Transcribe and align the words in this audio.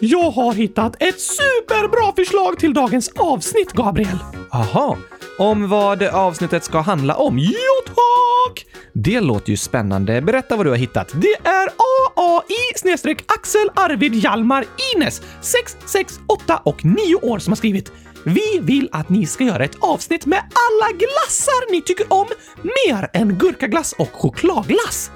Jag 0.00 0.30
har 0.30 0.52
hittat 0.52 1.02
ett 1.02 1.20
superbra 1.20 2.12
förslag 2.16 2.58
till 2.58 2.74
dagens 2.74 3.08
avsnitt, 3.16 3.72
Gabriel. 3.72 4.18
Aha, 4.50 4.98
om 5.38 5.68
vad 5.68 6.02
avsnittet 6.02 6.64
ska 6.64 6.80
handla 6.80 7.14
om? 7.14 7.38
Ja, 7.38 7.52
tack! 7.84 8.66
Det 8.92 9.20
låter 9.20 9.50
ju 9.50 9.56
spännande. 9.56 10.20
Berätta 10.20 10.56
vad 10.56 10.66
du 10.66 10.70
har 10.70 10.76
hittat. 10.76 11.12
Det 11.14 11.48
är 11.48 11.68
AAI 12.16 13.14
Axel 13.26 13.70
Arvid 13.74 14.14
Hjalmar 14.14 14.64
Ines 14.94 15.22
668 15.40 16.60
och 16.64 16.84
9 16.84 17.14
år 17.14 17.38
som 17.38 17.50
har 17.50 17.56
skrivit. 17.56 17.92
Vi 18.24 18.58
vill 18.60 18.88
att 18.92 19.08
ni 19.08 19.26
ska 19.26 19.44
göra 19.44 19.64
ett 19.64 19.76
avsnitt 19.80 20.26
med 20.26 20.38
alla 20.38 20.92
glassar 20.92 21.72
ni 21.72 21.82
tycker 21.82 22.12
om 22.12 22.26
mer 22.64 23.10
än 23.12 23.38
gurkaglass 23.38 23.92
och 23.92 24.12
chokladglass. 24.12 25.10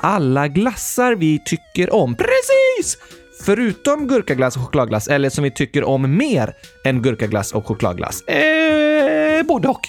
Alla 0.00 0.48
glassar 0.48 1.14
vi 1.14 1.42
tycker 1.44 1.94
om. 1.94 2.16
Precis! 2.16 2.98
Förutom 3.44 4.06
gurkaglass 4.06 4.56
och 4.56 4.62
chokladglass, 4.62 5.08
eller 5.08 5.30
som 5.30 5.44
vi 5.44 5.50
tycker 5.50 5.84
om 5.84 6.16
mer 6.16 6.54
än 6.84 7.02
gurkaglass 7.02 7.52
och 7.52 7.66
chokladglass? 7.66 8.22
Eh, 8.22 9.42
både 9.42 9.68
och. 9.68 9.80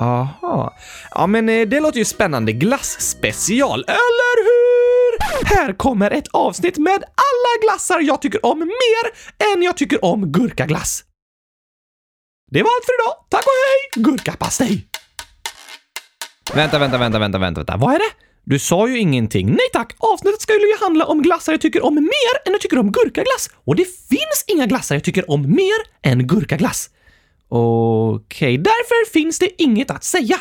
Aha. 0.00 0.74
Ja, 1.10 1.26
men 1.26 1.48
eh, 1.48 1.68
det 1.68 1.80
låter 1.80 1.98
ju 1.98 2.04
spännande. 2.04 2.52
Glassspecial, 2.52 3.84
eller 3.88 4.44
hur? 4.44 5.18
Här 5.56 5.72
kommer 5.72 6.10
ett 6.10 6.28
avsnitt 6.28 6.78
med 6.78 6.96
alla 7.04 7.62
glassar 7.62 8.00
jag 8.00 8.22
tycker 8.22 8.46
om 8.46 8.58
mer 8.58 9.04
än 9.54 9.62
jag 9.62 9.76
tycker 9.76 10.04
om 10.04 10.32
gurkaglass. 10.32 11.04
Det 12.50 12.62
var 12.62 12.70
allt 12.70 12.84
för 12.84 12.92
idag. 13.02 13.14
Tack 13.30 13.44
och 13.44 13.52
hej! 13.66 14.02
Gurkapastej! 14.04 14.88
Vänta, 16.54 16.78
vänta, 16.78 16.98
vänta, 16.98 17.18
vänta, 17.18 17.38
vänta, 17.38 17.58
vänta. 17.60 17.76
Vad 17.76 17.94
är 17.94 17.98
det? 17.98 18.27
Du 18.48 18.58
sa 18.58 18.88
ju 18.88 18.98
ingenting. 18.98 19.46
Nej 19.46 19.68
tack! 19.72 19.96
Avsnittet 19.98 20.40
ska 20.40 20.52
ju 20.52 20.76
handla 20.80 21.04
om 21.06 21.22
glassar 21.22 21.52
jag 21.52 21.60
tycker 21.60 21.84
om 21.84 21.94
mer 21.94 22.46
än 22.46 22.52
jag 22.52 22.60
tycker 22.60 22.78
om 22.78 22.92
gurkaglass. 22.92 23.50
Och 23.64 23.76
det 23.76 23.84
finns 23.84 24.44
inga 24.46 24.66
glassar 24.66 24.94
jag 24.94 25.04
tycker 25.04 25.30
om 25.30 25.42
mer 25.42 26.10
än 26.10 26.26
gurkaglass. 26.26 26.90
Okej, 27.48 28.58
Därför 28.58 29.12
finns 29.12 29.38
det 29.38 29.62
inget 29.62 29.90
att 29.90 30.04
säga. 30.04 30.38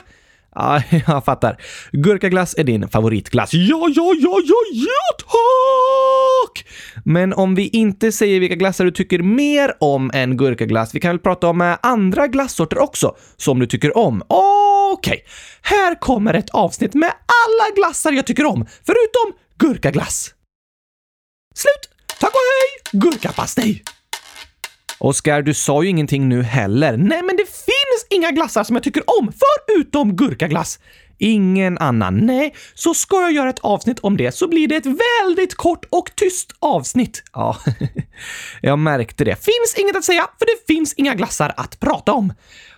ja, 0.56 0.82
jag 1.08 1.26
fattar. 1.26 1.62
Gurkaglass 1.92 2.56
är 2.58 2.64
din 2.64 2.90
favoritglass. 2.90 3.54
Ja, 3.54 3.88
ja, 3.96 4.14
ja, 4.20 4.40
ja, 4.46 4.58
ja, 4.72 5.18
tack! 5.18 6.66
Men 7.06 7.34
om 7.34 7.56
vi 7.56 7.68
inte 7.68 8.12
säger 8.12 8.40
vilka 8.40 8.56
glassar 8.56 8.86
du 8.86 8.92
tycker 8.92 9.20
mer 9.20 9.74
om 9.80 10.12
än 10.14 10.38
gurkaglass, 10.38 10.96
vi 10.96 11.00
kan 11.00 11.12
väl 11.12 11.20
prata 11.20 11.48
om 11.48 11.62
eh, 11.62 11.78
andra 11.82 12.28
glassorter 12.28 12.78
också, 12.78 13.16
som 13.38 13.60
du 13.60 13.66
tycker 13.66 13.98
om. 13.98 14.24
Okej, 14.94 15.26
här 15.62 16.00
kommer 16.00 16.34
ett 16.34 16.50
avsnitt 16.50 16.94
med 16.94 17.10
alla 17.10 17.76
glassar 17.76 18.12
jag 18.12 18.28
tycker 18.28 18.46
om, 18.46 18.66
förutom 18.86 19.40
gurkaglass. 19.58 20.34
Slut! 21.56 21.90
Tack 22.20 22.32
och 22.32 22.36
hej! 22.36 23.02
Gurkapastej! 23.02 23.84
Oskar, 25.00 25.42
du 25.42 25.54
sa 25.54 25.84
ju 25.84 25.90
ingenting 25.90 26.30
nu 26.30 26.44
heller. 26.44 26.98
Nej, 26.98 27.24
men 27.24 27.38
det 27.38 27.46
finns 27.46 28.08
inga 28.10 28.32
glassar 28.32 28.64
som 28.64 28.76
jag 28.76 28.84
tycker 28.84 29.04
om, 29.20 29.32
förutom 29.32 30.16
gurkaglass. 30.16 30.80
Ingen 31.18 31.78
annan. 31.78 32.18
Nej, 32.18 32.54
så 32.74 32.94
ska 32.94 33.22
jag 33.22 33.32
göra 33.32 33.50
ett 33.50 33.60
avsnitt 33.60 34.00
om 34.00 34.18
det 34.18 34.32
så 34.32 34.48
blir 34.48 34.68
det 34.68 34.76
ett 34.76 34.86
väldigt 34.86 35.56
kort 35.56 35.86
och 35.90 36.12
tyst 36.16 36.56
avsnitt. 36.60 37.24
Ja, 37.34 37.58
jag 38.62 38.80
märkte 38.80 39.24
det. 39.24 39.36
Finns 39.36 39.76
inget 39.78 39.96
att 39.96 40.04
säga, 40.04 40.28
för 40.40 40.46
det 40.46 40.74
finns 40.74 40.94
inga 40.94 41.16
glassar 41.16 41.54
att 41.58 41.80
prata 41.80 42.14
om. 42.14 42.34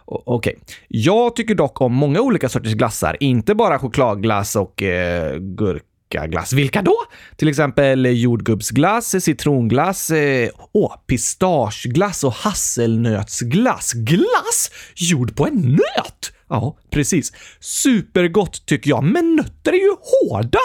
Okej. 0.06 0.24
Okej. 0.26 0.60
Jag 0.88 1.36
tycker 1.36 1.56
dock 1.56 1.82
om 1.82 1.94
många 1.94 2.22
olika 2.22 2.50
sorters 2.50 2.74
glassar, 2.74 3.18
inte 3.20 3.56
bara 3.56 3.80
chokladglass 3.80 4.56
och 4.56 4.84
eh, 4.84 5.38
gurkaglass. 5.40 6.54
Vilka 6.54 6.82
då? 6.82 6.96
Till 7.36 7.48
exempel 7.48 8.06
jordgubbsglass, 8.06 9.24
citronglass, 9.24 10.12
eh, 10.12 10.50
åh, 10.72 10.96
pistageglass 11.08 12.24
och 12.24 12.34
hasselnötsglass. 12.34 13.94
Glass 13.94 14.72
gjord 14.96 15.36
på 15.36 15.48
en 15.48 15.62
nöt! 15.62 16.34
Ja, 16.50 16.78
precis. 16.92 17.34
Supergott 17.60 18.66
tycker 18.66 18.90
jag, 18.90 19.04
men 19.04 19.36
nötter 19.36 19.72
är 19.72 19.78
ju 19.78 19.96
hårda! 20.02 20.60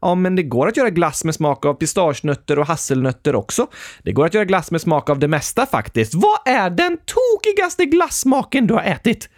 Ja, 0.00 0.14
men 0.14 0.36
det 0.36 0.42
går 0.42 0.68
att 0.68 0.76
göra 0.76 0.90
glass 0.90 1.24
med 1.24 1.34
smak 1.34 1.64
av 1.64 1.74
pistagenötter 1.74 2.58
och 2.58 2.66
hasselnötter 2.66 3.34
också. 3.34 3.66
Det 4.02 4.12
går 4.12 4.26
att 4.26 4.34
göra 4.34 4.44
glass 4.44 4.70
med 4.70 4.80
smak 4.80 5.10
av 5.10 5.18
det 5.18 5.28
mesta 5.28 5.66
faktiskt. 5.66 6.14
Vad 6.14 6.38
är 6.54 6.70
den 6.70 6.98
tokigaste 7.06 7.84
glassmaken 7.84 8.66
du 8.66 8.74
har 8.74 8.82
ätit? 8.82 9.28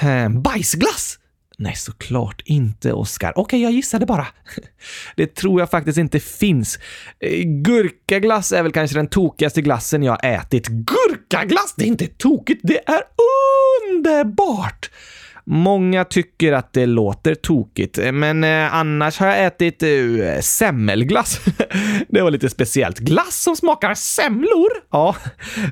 Ehm, 0.00 0.42
bajsglass? 0.42 1.18
Nej, 1.58 1.74
såklart 1.76 2.42
inte, 2.44 2.92
Oskar. 2.92 3.32
Okej, 3.36 3.62
jag 3.62 3.72
gissade 3.72 4.06
bara. 4.06 4.26
Det 5.16 5.34
tror 5.34 5.60
jag 5.60 5.70
faktiskt 5.70 5.98
inte 5.98 6.20
finns. 6.20 6.78
Eh, 7.20 7.42
gurkaglass 7.42 8.52
är 8.52 8.62
väl 8.62 8.72
kanske 8.72 8.96
den 8.96 9.08
tokigaste 9.08 9.62
glassen 9.62 10.02
jag 10.02 10.12
har 10.12 10.30
ätit. 10.30 10.68
Gurkaglass, 10.68 11.74
det 11.76 11.84
är 11.84 11.88
inte 11.88 12.06
tokigt, 12.06 12.60
det 12.64 12.88
är 12.88 13.02
underbart! 13.90 14.90
Många 15.50 16.04
tycker 16.04 16.52
att 16.52 16.72
det 16.72 16.86
låter 16.86 17.34
tokigt, 17.34 17.98
eh, 17.98 18.12
men 18.12 18.44
eh, 18.44 18.74
annars 18.74 19.18
har 19.18 19.26
jag 19.26 19.46
ätit 19.46 19.82
uh, 19.82 20.40
semmelglass. 20.40 21.40
det 22.08 22.22
var 22.22 22.30
lite 22.30 22.48
speciellt. 22.48 22.98
Glass 22.98 23.42
som 23.42 23.56
smakar 23.56 23.94
semlor? 23.94 24.68
Ja, 24.90 25.16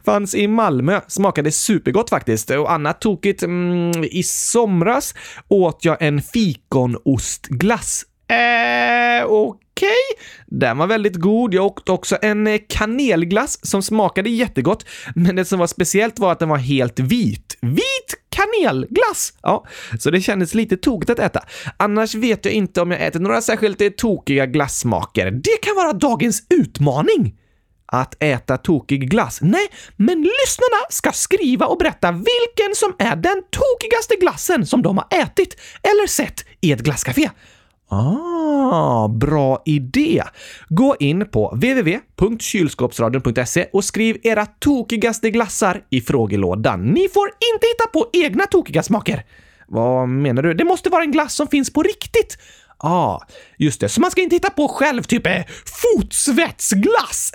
fanns 0.05 0.35
i 0.35 0.49
Malmö. 0.49 1.01
Smakade 1.09 1.51
supergott 1.51 2.11
faktiskt. 2.11 2.51
Och 2.51 2.73
annat 2.73 3.01
tokigt, 3.01 3.43
mm, 3.43 4.05
i 4.05 4.23
somras 4.23 5.15
åt 5.49 5.85
jag 5.85 6.03
en 6.03 6.23
fikonostglass. 6.23 8.05
Eh, 8.29 9.27
okej. 9.27 9.91
Den 10.47 10.79
var 10.79 10.87
väldigt 10.87 11.17
god. 11.17 11.55
Jag 11.55 11.67
åt 11.67 11.89
också 11.89 12.19
en 12.23 12.59
kanelglass 12.69 13.67
som 13.67 13.83
smakade 13.83 14.31
jättegott, 14.31 14.87
men 15.15 15.37
det 15.37 15.45
som 15.45 15.59
var 15.59 15.67
speciellt 15.67 16.19
var 16.19 16.33
att 16.33 16.39
den 16.39 16.49
var 16.49 16.57
helt 16.57 17.01
vit. 17.01 17.59
Vit 17.61 18.24
kanelglass! 18.35 19.33
Ja, 19.43 19.67
så 20.01 20.11
det 20.11 20.21
kändes 20.21 20.55
lite 20.55 20.77
tokigt 20.77 21.11
att 21.11 21.19
äta. 21.19 21.41
Annars 21.77 22.15
vet 22.15 22.45
jag 22.45 22.55
inte 22.55 22.83
om 22.83 22.91
jag 22.91 23.07
ätit 23.07 23.23
några 23.23 23.41
särskilt 23.41 23.81
eh, 23.81 23.89
tokiga 23.89 24.47
glassmaker. 24.47 25.31
Det 25.31 25.57
kan 25.63 25.77
vara 25.77 25.93
dagens 25.93 26.47
utmaning. 26.51 27.35
Att 27.87 28.23
äta 28.23 28.57
tokig 28.59 29.11
glass? 29.11 29.39
Nej, 29.43 29.67
men 29.97 30.23
lyssnarna 30.23 30.81
ska 30.91 31.13
skriva 31.13 31.67
och 31.67 31.79
berätta 31.79 32.13
vilken 32.13 32.75
som 32.75 32.95
är 32.99 33.17
den 33.17 33.43
tokigaste 33.51 34.17
glassen 34.21 34.67
som 34.67 34.83
de 34.83 34.99
har 34.99 35.07
ätit 35.23 35.61
eller 35.83 36.07
sett 36.07 36.45
i 36.61 36.73
ett 36.73 36.81
glasscafé. 36.81 37.31
Ah, 37.89 39.09
bra 39.09 39.63
idé! 39.65 40.23
Gå 40.69 40.97
in 41.01 41.31
på 41.31 41.49
www.kylskåpsradion.se 41.49 43.67
och 43.73 43.85
skriv 43.85 44.17
era 44.23 44.47
tokigaste 44.47 45.31
glassar 45.31 45.83
i 45.91 46.01
frågelådan. 46.01 46.83
Ni 46.83 47.09
får 47.09 47.27
inte 47.27 47.67
hitta 47.67 47.87
på 47.93 48.07
egna 48.13 48.47
tokiga 48.47 48.83
smaker. 48.83 49.25
Vad 49.67 50.09
menar 50.09 50.43
du? 50.43 50.55
Det 50.55 50.65
måste 50.65 50.91
vara 50.91 51.03
en 51.03 51.13
glass 51.13 51.35
som 51.35 51.49
finns 51.49 51.73
på 51.73 51.83
riktigt. 51.83 52.39
Ah, 52.79 53.21
just 53.59 53.81
det. 53.81 53.89
Så 53.89 54.01
man 54.01 54.11
ska 54.11 54.21
inte 54.21 54.37
hitta 54.37 54.51
på 54.51 54.69
själv, 54.69 55.03
typ 55.03 55.27
eh, 55.27 55.43
fotsvetsglass. 55.83 57.33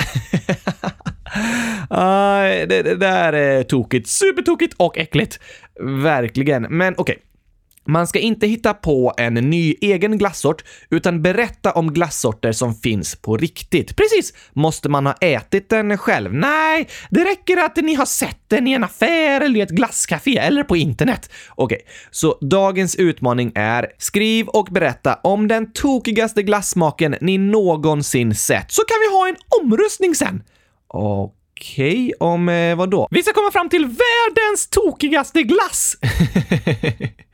ah, 1.90 2.42
det, 2.42 2.82
det 2.82 2.96
där 2.96 3.34
är 3.34 3.64
tokigt. 3.64 4.08
Supertokigt 4.08 4.74
och 4.78 4.98
äckligt. 4.98 5.40
Verkligen. 6.04 6.68
Men 6.70 6.94
okej. 6.98 7.18
Man 7.90 8.08
ska 8.08 8.20
inte 8.20 8.48
hitta 8.48 8.74
på 8.74 9.14
en 9.18 9.34
ny 9.34 9.76
egen 9.82 10.18
glassort, 10.18 10.64
utan 10.90 11.22
berätta 11.22 11.72
om 11.72 11.94
glassorter 11.94 12.52
som 12.52 12.76
finns 12.76 13.16
på 13.16 13.38
riktigt. 13.38 13.96
Precis! 13.96 14.34
Måste 14.54 14.90
man 14.90 15.06
ha 15.06 15.14
ätit 15.14 15.70
den 15.70 15.98
själv? 15.98 16.34
Nej, 16.34 16.88
det 17.10 17.26
räcker 17.26 17.58
att 17.58 17.76
ni 17.76 17.94
har 17.96 18.06
sett 18.06 18.40
den 18.48 18.68
i 18.68 18.72
en 18.72 18.84
affär 18.84 19.42
eller 19.42 19.60
i 19.60 19.62
ett 19.62 19.70
glasscafé 19.70 20.38
eller 20.38 20.64
på 20.64 20.78
internet. 20.78 21.32
Okej, 21.56 21.82
så 22.12 22.38
dagens 22.42 22.96
utmaning 22.96 23.52
är 23.56 23.88
skriv 23.98 24.48
och 24.48 24.68
berätta 24.72 25.20
om 25.24 25.48
den 25.48 25.72
tokigaste 25.72 26.44
glassmaken 26.44 27.16
ni 27.22 27.38
någonsin 27.38 28.36
sett. 28.36 28.72
Så 28.72 28.82
kan 28.82 28.98
vi 29.00 29.18
ha 29.18 29.28
en 29.28 29.36
omröstning 29.62 30.16
sen. 30.16 30.44
Okej, 30.88 32.14
om 32.20 32.50
eh, 32.50 32.76
vad 32.76 32.90
då? 32.90 33.08
Vi 33.12 33.24
ska 33.24 33.34
komma 33.34 33.52
fram 33.52 33.70
till 33.70 33.86
världens 33.86 34.68
tokigaste 34.68 35.44
glass! 35.44 35.98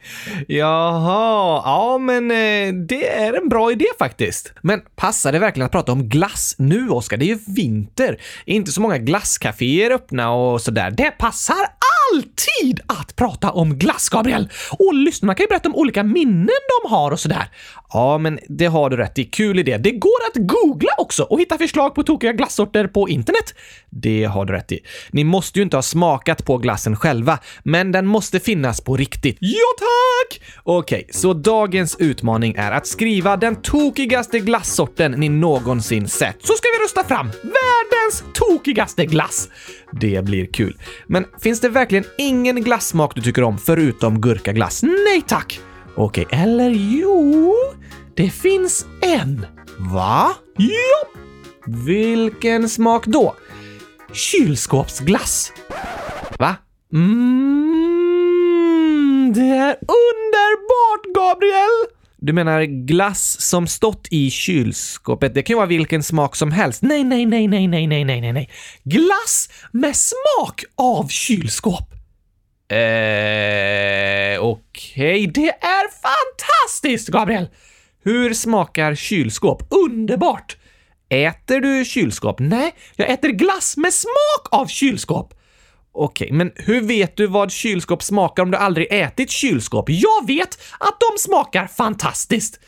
Jaha, 0.48 1.62
ja 1.66 1.98
men 1.98 2.32
eh, 2.32 2.74
det 2.88 3.10
är 3.10 3.34
en 3.34 3.50
bra 3.50 3.72
idé 3.72 3.86
faktiskt. 4.00 4.54
Men 4.62 4.82
passar 4.96 5.32
det 5.32 5.40
verkligen 5.40 5.66
att 5.66 5.72
prata 5.72 5.92
om 5.92 6.10
glass 6.10 6.56
nu, 6.58 6.90
Oskar? 6.90 7.18
Det 7.18 7.26
är 7.26 7.28
ju 7.28 7.40
vinter. 7.48 8.22
Inte 8.46 8.72
så 8.72 8.82
många 8.82 8.98
glasscaféer 8.98 9.92
öppna 9.92 10.32
och 10.32 10.62
sådär. 10.62 10.92
Det 10.92 11.12
passar 11.12 11.66
alltid 12.14 12.80
att 12.88 13.16
prata 13.16 13.52
om 13.52 13.78
glass, 13.78 14.10
Gabriel! 14.10 14.50
Och 14.80 14.94
lyssnarna 14.94 15.36
kan 15.36 15.44
ju 15.44 15.48
berätta 15.48 15.70
om 15.70 15.76
olika 15.76 16.04
minnen 16.04 16.48
de 16.84 16.90
har 16.90 17.12
och 17.12 17.20
sådär. 17.20 17.50
Ja, 17.94 18.18
men 18.18 18.40
det 18.48 18.66
har 18.66 18.90
du 18.90 18.98
rätt 18.98 19.20
i. 19.20 19.24
Kul 19.24 19.60
idé. 19.60 19.78
Det 19.78 19.92
går 19.92 20.20
att 20.30 20.48
googla 20.48 20.92
också 20.98 21.24
och 21.24 21.40
hitta 21.40 21.58
förslag 21.58 21.96
på 21.96 22.04
tokiga 22.04 22.34
glassorter 22.34 22.88
på 22.88 23.10
internet. 23.10 23.54
Det 23.90 24.24
har 24.24 24.46
du 24.46 24.54
rätt 24.54 24.72
i. 24.72 24.80
Ni 25.12 25.24
måste 25.24 25.60
ju 25.60 25.64
inte 25.64 25.78
ha 25.78 25.82
smakat 25.82 26.46
på 26.46 26.58
glassen 26.58 26.96
själva, 26.96 27.40
men 27.64 27.92
den 27.92 28.06
måste 28.06 28.40
finnas 28.40 28.82
på 28.82 28.98
riktigt. 28.98 29.38
Ja, 29.40 29.68
tack! 29.80 29.95
Okej, 30.64 31.08
så 31.12 31.34
dagens 31.34 31.96
utmaning 32.00 32.56
är 32.58 32.72
att 32.72 32.88
skriva 32.88 33.38
den 33.38 33.56
tokigaste 33.56 34.40
glassorten 34.40 35.12
ni 35.12 35.30
någonsin 35.30 36.08
sett. 36.08 36.38
Så 36.40 36.54
ska 36.54 36.68
vi 36.78 36.84
rösta 36.84 37.04
fram 37.04 37.28
världens 37.28 38.24
tokigaste 38.34 39.06
glass. 39.06 39.50
Det 39.92 40.26
blir 40.26 40.46
kul. 40.46 40.78
Men 41.08 41.26
finns 41.42 41.62
det 41.62 41.70
verkligen 41.70 42.06
ingen 42.18 42.64
glassmak 42.64 43.16
du 43.16 43.22
tycker 43.22 43.44
om 43.44 43.58
förutom 43.58 44.22
gurkaglass? 44.22 44.84
Nej 44.84 45.24
tack! 45.28 45.60
Okej, 45.96 46.28
eller 46.30 46.70
jo, 46.70 47.54
det 48.16 48.30
finns 48.30 48.86
en. 49.02 49.46
Va? 49.78 50.32
Ja! 50.58 51.20
Vilken 51.68 52.70
smak 52.70 53.06
då? 53.06 53.36
Kylskåpsglass. 54.14 55.54
Va? 56.40 56.56
Mm, 56.94 57.95
det 59.34 59.50
är 59.50 59.78
underbart, 59.82 61.16
Gabriel! 61.16 61.96
Du 62.18 62.34
menar 62.34 62.64
glass 62.64 63.42
som 63.42 63.68
stått 63.68 64.08
i 64.12 64.32
kylskåpet? 64.32 65.34
Det 65.34 65.42
kan 65.42 65.54
ju 65.54 65.58
vara 65.58 65.68
vilken 65.68 66.04
smak 66.04 66.36
som 66.36 66.52
helst. 66.52 66.82
Nej, 66.82 67.04
nej, 67.04 67.26
nej, 67.26 67.48
nej, 67.48 67.68
nej, 67.68 67.88
nej, 67.88 68.06
nej, 68.06 68.34
nej. 68.34 68.50
Glass 68.84 69.50
med 69.72 69.96
smak 69.96 70.64
av 70.76 71.08
kylskåp. 71.08 71.92
Eh, 72.68 74.40
okej. 74.40 74.42
Okay. 74.42 75.28
Det 75.28 75.50
är 75.50 75.88
fantastiskt, 76.02 77.08
Gabriel! 77.08 77.48
Hur 78.04 78.34
smakar 78.34 78.96
kylskåp? 78.96 79.64
Underbart! 79.70 80.58
Äter 81.10 81.60
du 81.60 81.86
kylskåp? 81.86 82.40
Nej, 82.40 82.76
jag 82.96 83.10
äter 83.10 83.30
glass 83.30 83.78
med 83.78 83.94
smak 83.94 84.48
av 84.52 84.68
kylskåp. 84.68 85.34
Okej, 85.98 86.32
men 86.32 86.52
hur 86.56 86.82
vet 86.82 87.18
du 87.18 87.28
vad 87.28 87.52
kylskåp 87.52 88.04
smakar 88.04 88.44
om 88.44 88.52
du 88.52 88.58
aldrig 88.58 88.88
ätit 88.92 89.32
kylskåp? 89.32 89.86
Jag 89.90 90.28
vet 90.28 90.60
att 90.80 90.98
de 91.00 91.20
smakar 91.20 91.68
fantastiskt! 91.68 92.60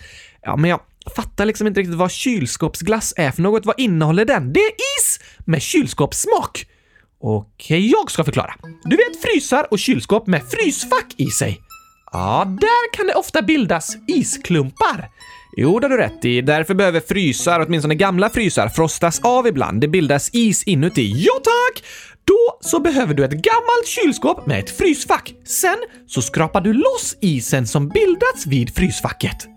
Ja, 0.42 0.56
men 0.56 0.70
jag 0.70 0.80
fattar 1.16 1.46
liksom 1.46 1.68
inte 1.68 1.80
riktigt 1.80 1.96
vad 1.96 2.12
kylskåpsglass 2.12 3.14
är 3.18 3.32
för 3.32 3.42
något. 3.42 3.66
Vad 3.66 3.80
innehåller 3.80 4.26
den? 4.26 4.54
Det 4.54 4.60
är 4.60 4.72
is 4.72 5.20
med 5.46 5.62
kylskåpssmak! 5.62 6.66
Okej, 7.22 7.92
jag 7.92 8.12
ska 8.12 8.24
förklara. 8.24 8.56
Du 8.84 8.96
vet 8.96 9.22
frysar 9.22 9.68
och 9.72 9.80
kylskåp 9.80 10.28
med 10.28 10.42
frysfack 10.52 11.14
i 11.18 11.26
sig? 11.26 11.62
Ja, 12.12 12.46
där 12.62 12.94
kan 12.94 13.08
det 13.08 13.14
ofta 13.14 13.42
bildas 13.42 13.98
isklumpar. 14.08 15.10
Jo, 15.58 15.80
det 15.80 15.88
har 15.88 15.90
du 15.90 15.98
rätt 15.98 16.26
i. 16.26 16.42
Därför 16.42 16.74
behöver 16.74 17.00
frysar, 17.00 17.66
åtminstone 17.68 17.96
gamla 17.96 18.30
frysar, 18.30 18.70
frostas 18.70 19.20
av 19.24 19.48
ibland. 19.48 19.82
Det 19.82 19.88
bildas 19.88 20.30
is 20.34 20.64
inuti. 20.64 21.14
Ja, 21.16 21.34
tack! 21.44 21.84
Då 22.28 22.58
så 22.62 22.80
behöver 22.80 23.14
du 23.14 23.26
ett 23.26 23.32
gammalt 23.32 23.88
kylskåp 23.88 24.46
med 24.46 24.60
ett 24.60 24.78
frysfack. 24.78 25.34
Sen 25.46 25.78
så 26.08 26.22
skrapar 26.22 26.62
du 26.62 26.74
loss 26.74 27.18
isen 27.22 27.68
som 27.68 27.90
bildats 27.90 28.46
vid 28.48 28.76
frysfacket. 28.76 29.48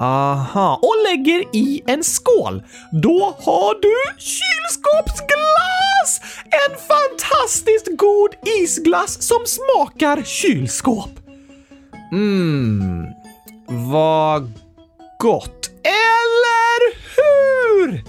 Aha. 0.00 0.80
Och 0.82 0.94
lägger 1.10 1.56
i 1.56 1.82
en 1.86 2.04
skål. 2.04 2.62
Då 2.92 3.36
har 3.38 3.80
du 3.82 3.94
kylskåpsglass! 4.18 6.20
En 6.44 6.76
fantastiskt 6.76 7.98
god 7.98 8.30
isglass 8.60 9.22
som 9.22 9.38
smakar 9.46 10.22
kylskåp. 10.22 11.10
Mmm, 12.12 13.06
vad 13.68 14.52
gott. 15.18 15.70
Eller 15.82 16.94
hur? 17.16 18.04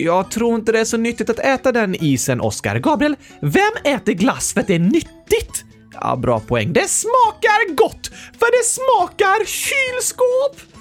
Jag 0.00 0.30
tror 0.30 0.54
inte 0.54 0.72
det 0.72 0.80
är 0.80 0.84
så 0.84 0.96
nyttigt 0.96 1.30
att 1.30 1.38
äta 1.38 1.72
den 1.72 1.94
isen, 1.94 2.40
Oscar. 2.40 2.78
Gabriel, 2.78 3.16
vem 3.40 3.72
äter 3.84 4.12
glass 4.12 4.52
för 4.52 4.60
att 4.60 4.66
det 4.66 4.74
är 4.74 4.78
nyttigt? 4.78 5.64
Ja, 6.00 6.16
bra 6.16 6.40
poäng. 6.40 6.72
Det 6.72 6.88
smakar 6.88 7.74
gott, 7.74 8.06
för 8.08 8.58
det 8.58 8.64
smakar 8.64 9.46
kylskåp! 9.46 10.74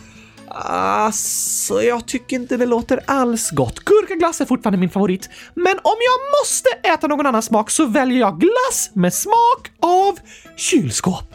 Alltså, 0.50 1.84
jag 1.84 2.08
tycker 2.08 2.36
inte 2.36 2.58
det 2.58 2.66
låter 2.66 3.00
alls 3.06 3.52
gott. 3.52 3.80
Gurkaglass 3.80 4.42
är 4.42 4.46
fortfarande 4.46 4.78
min 4.78 4.90
favorit, 4.90 5.30
men 5.54 5.78
om 5.78 5.96
jag 6.00 6.42
måste 6.42 6.70
äta 6.94 7.08
någon 7.08 7.26
annan 7.26 7.42
smak 7.42 7.70
så 7.72 7.86
väljer 7.86 8.20
jag 8.20 8.40
glass 8.40 8.90
med 8.94 9.14
smak 9.14 9.72
av 9.80 10.20
kylskåp. 10.58 11.34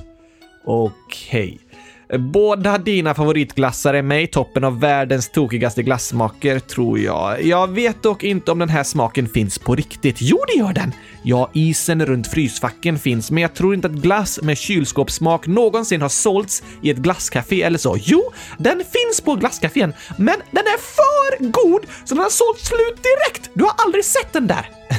Okej. 0.65 1.59
Okay. 1.65 1.72
Båda 2.19 2.79
dina 2.79 3.15
favoritglassar 3.15 3.95
är 3.95 4.03
med 4.03 4.23
i 4.23 4.27
toppen 4.27 4.65
av 4.65 4.81
världens 4.81 5.29
tokigaste 5.29 5.83
glassmaker, 5.83 6.59
tror 6.59 6.99
jag. 6.99 7.43
Jag 7.45 7.71
vet 7.71 8.03
dock 8.03 8.25
inte 8.25 8.53
om 8.53 8.59
den 8.59 8.69
här 8.69 8.83
smaken 8.83 9.29
finns 9.29 9.59
på 9.59 9.75
riktigt. 9.75 10.17
Jo, 10.21 10.39
det 10.49 10.59
gör 10.59 10.73
den! 10.73 10.93
Ja, 11.23 11.51
isen 11.53 12.07
runt 12.07 12.27
frysfacken 12.27 12.99
finns, 12.99 13.31
men 13.31 13.43
jag 13.43 13.55
tror 13.55 13.75
inte 13.75 13.87
att 13.87 13.93
glass 13.93 14.41
med 14.43 14.59
kylskåpssmak 14.59 15.47
någonsin 15.47 16.03
har 16.03 16.09
sålts 16.09 16.63
i 16.83 16.91
ett 16.91 16.97
glasscafé 16.97 17.63
eller 17.63 17.79
så. 17.79 17.97
Jo, 18.01 18.33
den 18.59 18.77
finns 18.77 19.21
på 19.21 19.35
glasscafén, 19.35 19.93
men 20.17 20.37
den 20.51 20.65
är 20.65 20.79
för 20.79 21.45
god 21.51 21.87
så 22.05 22.15
den 22.15 22.23
har 22.23 22.31
sålt 22.31 22.61
slut 22.61 23.03
direkt! 23.03 23.51
Du 23.55 23.65
har 23.65 23.73
aldrig 23.77 24.05
sett 24.05 24.33
den 24.33 24.47
där! 24.47 24.71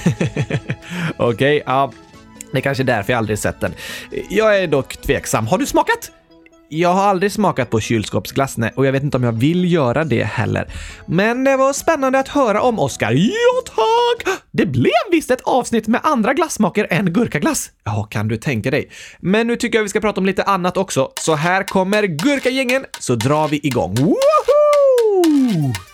Okej, 1.17 1.27
okay, 1.27 1.61
ja. 1.65 1.91
Det 2.51 2.59
är 2.59 2.61
kanske 2.61 2.83
är 2.83 2.85
därför 2.85 3.13
jag 3.13 3.17
aldrig 3.17 3.39
sett 3.39 3.59
den. 3.59 3.73
Jag 4.29 4.59
är 4.59 4.67
dock 4.67 4.97
tveksam. 4.97 5.47
Har 5.47 5.57
du 5.57 5.65
smakat? 5.65 6.11
Jag 6.75 6.89
har 6.89 7.03
aldrig 7.03 7.31
smakat 7.31 7.69
på 7.69 7.79
kylskåpsglass 7.79 8.57
och 8.75 8.85
jag 8.85 8.91
vet 8.91 9.03
inte 9.03 9.17
om 9.17 9.23
jag 9.23 9.31
vill 9.31 9.71
göra 9.71 10.03
det 10.03 10.23
heller. 10.23 10.67
Men 11.05 11.43
det 11.43 11.57
var 11.57 11.73
spännande 11.73 12.19
att 12.19 12.27
höra 12.27 12.61
om 12.61 12.79
Oscar. 12.79 13.11
Ja, 13.11 13.61
tack! 13.65 14.39
Det 14.51 14.65
blev 14.65 14.91
visst 15.11 15.31
ett 15.31 15.41
avsnitt 15.41 15.87
med 15.87 16.01
andra 16.03 16.33
glassmaker 16.33 16.87
än 16.89 17.13
gurkaglass. 17.13 17.71
Ja, 17.83 18.03
kan 18.03 18.27
du 18.27 18.37
tänka 18.37 18.71
dig. 18.71 18.89
Men 19.19 19.47
nu 19.47 19.55
tycker 19.55 19.77
jag 19.77 19.83
vi 19.83 19.89
ska 19.89 19.99
prata 19.99 20.21
om 20.21 20.25
lite 20.25 20.43
annat 20.43 20.77
också. 20.77 21.11
Så 21.15 21.35
här 21.35 21.63
kommer 21.63 22.03
Gurkagängen, 22.03 22.85
så 22.99 23.15
drar 23.15 23.47
vi 23.47 23.59
igång. 23.63 23.95
Woho! 23.95 25.92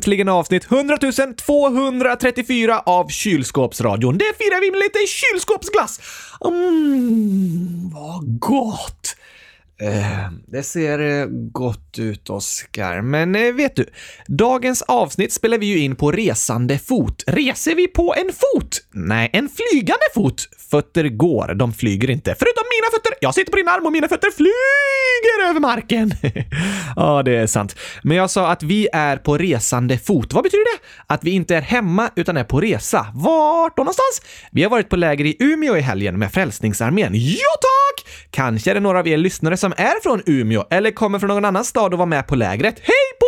Äntligen 0.00 0.28
avsnitt 0.28 0.72
100 0.72 0.96
234 1.36 2.82
av 2.86 3.08
Kylskåpsradion. 3.08 4.18
Det 4.18 4.32
firar 4.38 4.60
vi 4.60 4.70
med 4.70 4.80
lite 4.80 4.98
kylskåpsglass! 5.06 6.00
Mm, 6.44 7.90
vad 7.94 8.40
gott! 8.40 9.16
Eh, 9.80 10.30
det 10.46 10.62
ser 10.62 10.98
eh, 10.98 11.26
gott 11.30 11.98
ut, 11.98 12.30
Oskar. 12.30 13.00
Men 13.00 13.36
eh, 13.36 13.52
vet 13.52 13.76
du? 13.76 13.86
Dagens 14.26 14.82
avsnitt 14.82 15.32
spelar 15.32 15.58
vi 15.58 15.66
ju 15.66 15.78
in 15.78 15.96
på 15.96 16.12
resande 16.12 16.78
fot. 16.78 17.24
Reser 17.26 17.74
vi 17.74 17.86
på 17.86 18.14
en 18.14 18.32
fot? 18.32 18.78
Nej, 18.90 19.30
en 19.32 19.48
flygande 19.48 20.04
fot. 20.14 20.48
Fötter 20.70 21.08
går, 21.08 21.54
de 21.54 21.72
flyger 21.72 22.10
inte. 22.10 22.34
Förutom 22.38 22.64
mina 22.78 22.90
fötter! 22.90 23.12
Jag 23.20 23.34
sitter 23.34 23.50
på 23.50 23.56
din 23.56 23.68
arm 23.68 23.86
och 23.86 23.92
mina 23.92 24.08
fötter 24.08 24.30
flyger 24.30 25.50
över 25.50 25.60
marken. 25.60 26.12
ja, 26.96 27.22
det 27.22 27.36
är 27.36 27.46
sant. 27.46 27.76
Men 28.02 28.16
jag 28.16 28.30
sa 28.30 28.50
att 28.50 28.62
vi 28.62 28.88
är 28.92 29.16
på 29.16 29.38
resande 29.38 29.98
fot. 29.98 30.32
Vad 30.32 30.44
betyder 30.44 30.64
det? 30.76 30.82
Att 31.06 31.24
vi 31.24 31.30
inte 31.30 31.56
är 31.56 31.60
hemma 31.60 32.10
utan 32.16 32.36
är 32.36 32.44
på 32.44 32.60
resa. 32.60 33.06
Vart 33.14 33.76
då 33.76 33.82
någonstans? 33.82 34.22
Vi 34.52 34.62
har 34.62 34.70
varit 34.70 34.88
på 34.88 34.96
läger 34.96 35.24
i 35.24 35.36
Umeå 35.38 35.76
i 35.76 35.80
helgen 35.80 36.18
med 36.18 36.32
Frälsningsarmén. 36.32 37.12
Ja, 37.14 37.52
tack! 37.60 37.89
Kanske 38.30 38.70
är 38.70 38.74
det 38.74 38.80
några 38.80 38.98
av 38.98 39.08
er 39.08 39.16
lyssnare 39.16 39.56
som 39.56 39.72
är 39.76 40.02
från 40.02 40.22
Umeå 40.26 40.64
eller 40.70 40.90
kommer 40.90 41.18
från 41.18 41.28
någon 41.28 41.44
annan 41.44 41.64
stad 41.64 41.92
och 41.92 41.98
var 41.98 42.06
med 42.06 42.26
på 42.26 42.34
lägret. 42.34 42.80
Hej 42.82 42.94
på 43.20 43.26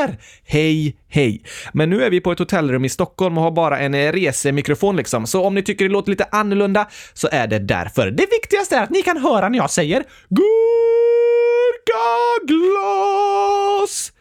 er! 0.00 0.18
Hej, 0.44 0.96
hej! 1.08 1.42
Men 1.72 1.90
nu 1.90 2.02
är 2.02 2.10
vi 2.10 2.20
på 2.20 2.32
ett 2.32 2.38
hotellrum 2.38 2.84
i 2.84 2.88
Stockholm 2.88 3.38
och 3.38 3.44
har 3.44 3.50
bara 3.50 3.78
en 3.78 4.12
resemikrofon 4.12 4.96
liksom, 4.96 5.26
så 5.26 5.44
om 5.44 5.54
ni 5.54 5.62
tycker 5.62 5.84
det 5.84 5.90
låter 5.90 6.10
lite 6.10 6.28
annorlunda 6.30 6.88
så 7.12 7.28
är 7.32 7.46
det 7.46 7.58
därför. 7.58 8.10
Det 8.10 8.26
viktigaste 8.30 8.76
är 8.76 8.82
att 8.82 8.90
ni 8.90 9.02
kan 9.02 9.16
höra 9.16 9.48
när 9.48 9.58
jag 9.58 9.70
säger 9.70 10.04
Gurkaglas! 10.28 10.94
glas! 12.46 14.13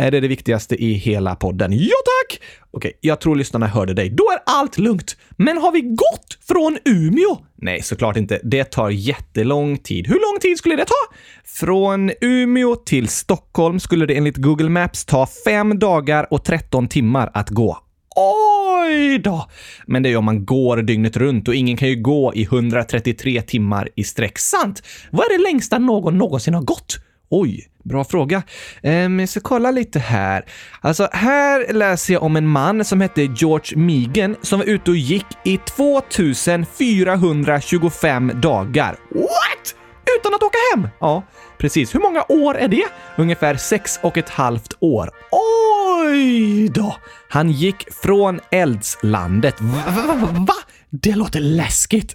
Eh, 0.00 0.06
är 0.06 0.10
det 0.10 0.20
det 0.20 0.28
viktigaste 0.28 0.84
i 0.84 0.92
hela 0.92 1.36
podden? 1.36 1.72
Ja 1.72 1.96
tack! 2.04 2.40
Okej, 2.70 2.98
jag 3.00 3.20
tror 3.20 3.36
lyssnarna 3.36 3.66
hörde 3.66 3.94
dig. 3.94 4.10
Då 4.10 4.24
är 4.30 4.38
allt 4.46 4.78
lugnt. 4.78 5.16
Men 5.30 5.58
har 5.58 5.72
vi 5.72 5.80
gått 5.80 6.38
från 6.48 6.78
Umeå? 6.84 7.38
Nej, 7.56 7.82
såklart 7.82 8.16
inte. 8.16 8.40
Det 8.44 8.64
tar 8.64 8.90
jättelång 8.90 9.78
tid. 9.78 10.06
Hur 10.06 10.32
lång 10.32 10.40
tid 10.40 10.58
skulle 10.58 10.76
det 10.76 10.84
ta? 10.84 11.14
Från 11.44 12.10
Umeå 12.20 12.76
till 12.76 13.08
Stockholm 13.08 13.80
skulle 13.80 14.06
det 14.06 14.16
enligt 14.16 14.36
Google 14.36 14.68
Maps 14.68 15.04
ta 15.04 15.26
fem 15.44 15.78
dagar 15.78 16.26
och 16.30 16.44
13 16.44 16.88
timmar 16.88 17.30
att 17.34 17.50
gå. 17.50 17.78
Oj 18.16 19.18
då! 19.18 19.46
Men 19.86 20.02
det 20.02 20.08
är 20.08 20.10
ju 20.10 20.16
om 20.16 20.24
man 20.24 20.44
går 20.44 20.76
dygnet 20.76 21.16
runt 21.16 21.48
och 21.48 21.54
ingen 21.54 21.76
kan 21.76 21.88
ju 21.88 22.02
gå 22.02 22.34
i 22.34 22.42
133 22.42 23.42
timmar 23.42 23.88
i 23.96 24.04
sträck. 24.04 24.38
Sant! 24.38 24.82
Vad 25.10 25.26
är 25.26 25.38
det 25.38 25.42
längsta 25.42 25.78
någon 25.78 26.18
någonsin 26.18 26.54
har 26.54 26.62
gått? 26.62 26.98
Oj, 27.30 27.69
bra 27.84 28.04
fråga. 28.04 28.42
Um, 28.82 29.20
jag 29.20 29.28
ska 29.28 29.40
kolla 29.40 29.70
lite 29.70 29.98
här. 29.98 30.44
Alltså, 30.80 31.08
här 31.12 31.72
läser 31.72 32.14
jag 32.14 32.22
om 32.22 32.36
en 32.36 32.46
man 32.46 32.84
som 32.84 33.00
hette 33.00 33.22
George 33.22 33.78
Megan 33.78 34.36
som 34.42 34.58
var 34.58 34.66
ute 34.66 34.90
och 34.90 34.96
gick 34.96 35.26
i 35.44 35.56
2425 35.56 38.32
dagar. 38.34 38.96
What? 39.10 39.74
Utan 40.18 40.34
att 40.34 40.42
åka 40.42 40.58
hem? 40.74 40.88
Ja, 41.00 41.22
precis. 41.58 41.94
Hur 41.94 42.00
många 42.00 42.24
år 42.28 42.58
är 42.58 42.68
det? 42.68 42.84
Ungefär 43.16 43.56
sex 43.56 43.98
och 44.02 44.18
ett 44.18 44.28
halvt 44.28 44.76
år. 44.80 45.10
Oj 45.30 46.68
då! 46.68 46.96
Han 47.28 47.50
gick 47.50 47.92
från 48.02 48.40
eldslandet. 48.50 49.60
Va? 49.60 49.82
va, 49.86 50.02
va, 50.14 50.26
va? 50.32 50.54
Det 50.90 51.14
låter 51.14 51.40
läskigt. 51.40 52.14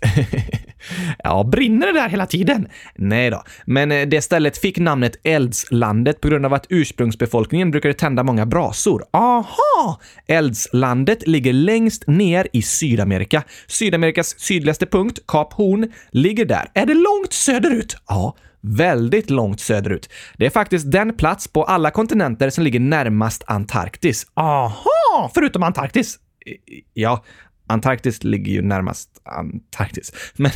ja, 1.24 1.44
brinner 1.44 1.88
det 1.88 1.94
där 1.94 2.10
hela 2.10 2.25
tiden? 2.25 2.67
Nej 2.96 3.29
då, 3.29 3.44
men 3.65 3.91
eh, 3.91 4.08
det 4.08 4.22
stället 4.22 4.58
fick 4.58 4.77
namnet 4.77 5.15
Eldslandet 5.24 6.22
på 6.22 6.27
grund 6.27 6.46
av 6.46 6.53
att 6.53 6.65
ursprungsbefolkningen 6.70 7.72
brukade 7.72 7.94
tända 7.94 8.24
många 8.24 8.46
brasor. 8.46 9.03
Aha! 9.13 10.00
Eldslandet 10.27 11.27
ligger 11.27 11.53
längst 11.53 12.08
ner 12.08 12.48
i 12.53 12.62
Sydamerika. 12.62 13.44
Sydamerikas 13.67 14.39
sydligaste 14.39 14.86
punkt, 14.86 15.20
Kap 15.27 15.53
Horn, 15.53 15.91
ligger 16.12 16.46
där. 16.46 16.72
Är 16.74 16.86
det 16.86 16.94
långt 16.94 17.34
söderut? 17.34 17.98
Ja, 18.08 18.36
väldigt 18.62 19.29
långt 19.29 19.60
söderut. 19.60 20.10
Det 20.38 20.46
är 20.46 20.50
faktiskt 20.50 20.91
den 20.91 21.17
plats 21.17 21.48
på 21.48 21.63
alla 21.63 21.91
kontinenter 21.91 22.50
som 22.50 22.63
ligger 22.63 22.79
närmast 22.79 23.44
Antarktis. 23.48 24.27
Aha! 24.34 25.32
Förutom 25.34 25.63
Antarktis. 25.63 26.20
Ja, 26.94 27.24
Antarktis 27.67 28.24
ligger 28.24 28.51
ju 28.51 28.62
närmast 28.62 29.10
Antarktis. 29.24 30.13
Men, 30.36 30.51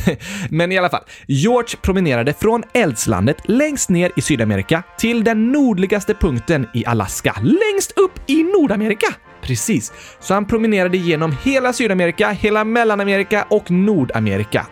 men 0.50 0.72
i 0.72 0.78
alla 0.78 0.88
fall, 0.88 1.04
George 1.26 1.76
promenerade 1.82 2.32
från 2.32 2.62
eldslandet 2.74 3.36
längst 3.44 3.90
ner 3.90 4.12
i 4.16 4.20
Sydamerika 4.20 4.82
till 4.98 5.24
den 5.24 5.52
nordligaste 5.52 6.14
punkten 6.14 6.66
i 6.74 6.86
Alaska, 6.86 7.36
längst 7.42 7.98
upp 7.98 8.30
i 8.30 8.42
Nordamerika. 8.42 9.06
Precis, 9.42 9.92
så 10.20 10.34
han 10.34 10.46
promenerade 10.46 10.96
genom 10.96 11.36
hela 11.44 11.72
Sydamerika, 11.72 12.30
hela 12.30 12.64
Mellanamerika 12.64 13.46
och 13.50 13.70
Nordamerika. 13.70 14.66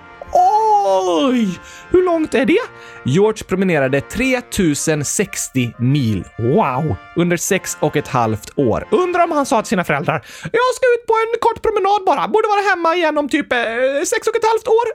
Oj! 0.87 1.59
Hur 1.91 2.05
långt 2.05 2.35
är 2.35 2.47
det? 2.47 2.59
George 3.05 3.45
promenerade 3.45 4.01
3060 4.01 5.73
mil. 5.79 6.25
Wow! 6.39 6.97
Under 7.17 7.37
sex 7.37 7.77
och 7.81 7.97
ett 7.97 8.09
halvt 8.09 8.59
år. 8.59 8.89
Undrar 8.91 9.25
om 9.25 9.33
han 9.33 9.47
sa 9.47 9.63
till 9.63 9.69
sina 9.69 9.85
föräldrar 9.85 10.27
“Jag 10.43 10.75
ska 10.75 10.87
ut 10.99 11.07
på 11.07 11.15
en 11.15 11.39
kort 11.41 11.63
promenad 11.63 12.05
bara, 12.07 12.29
borde 12.29 12.49
vara 12.49 12.61
hemma 12.71 12.95
igen 12.95 13.19
om 13.19 13.29
typ 13.29 13.53
eh, 13.53 13.59
sex 14.07 14.27
och 14.27 14.37
ett 14.37 14.45
halvt 14.45 14.69
år”. 14.69 14.89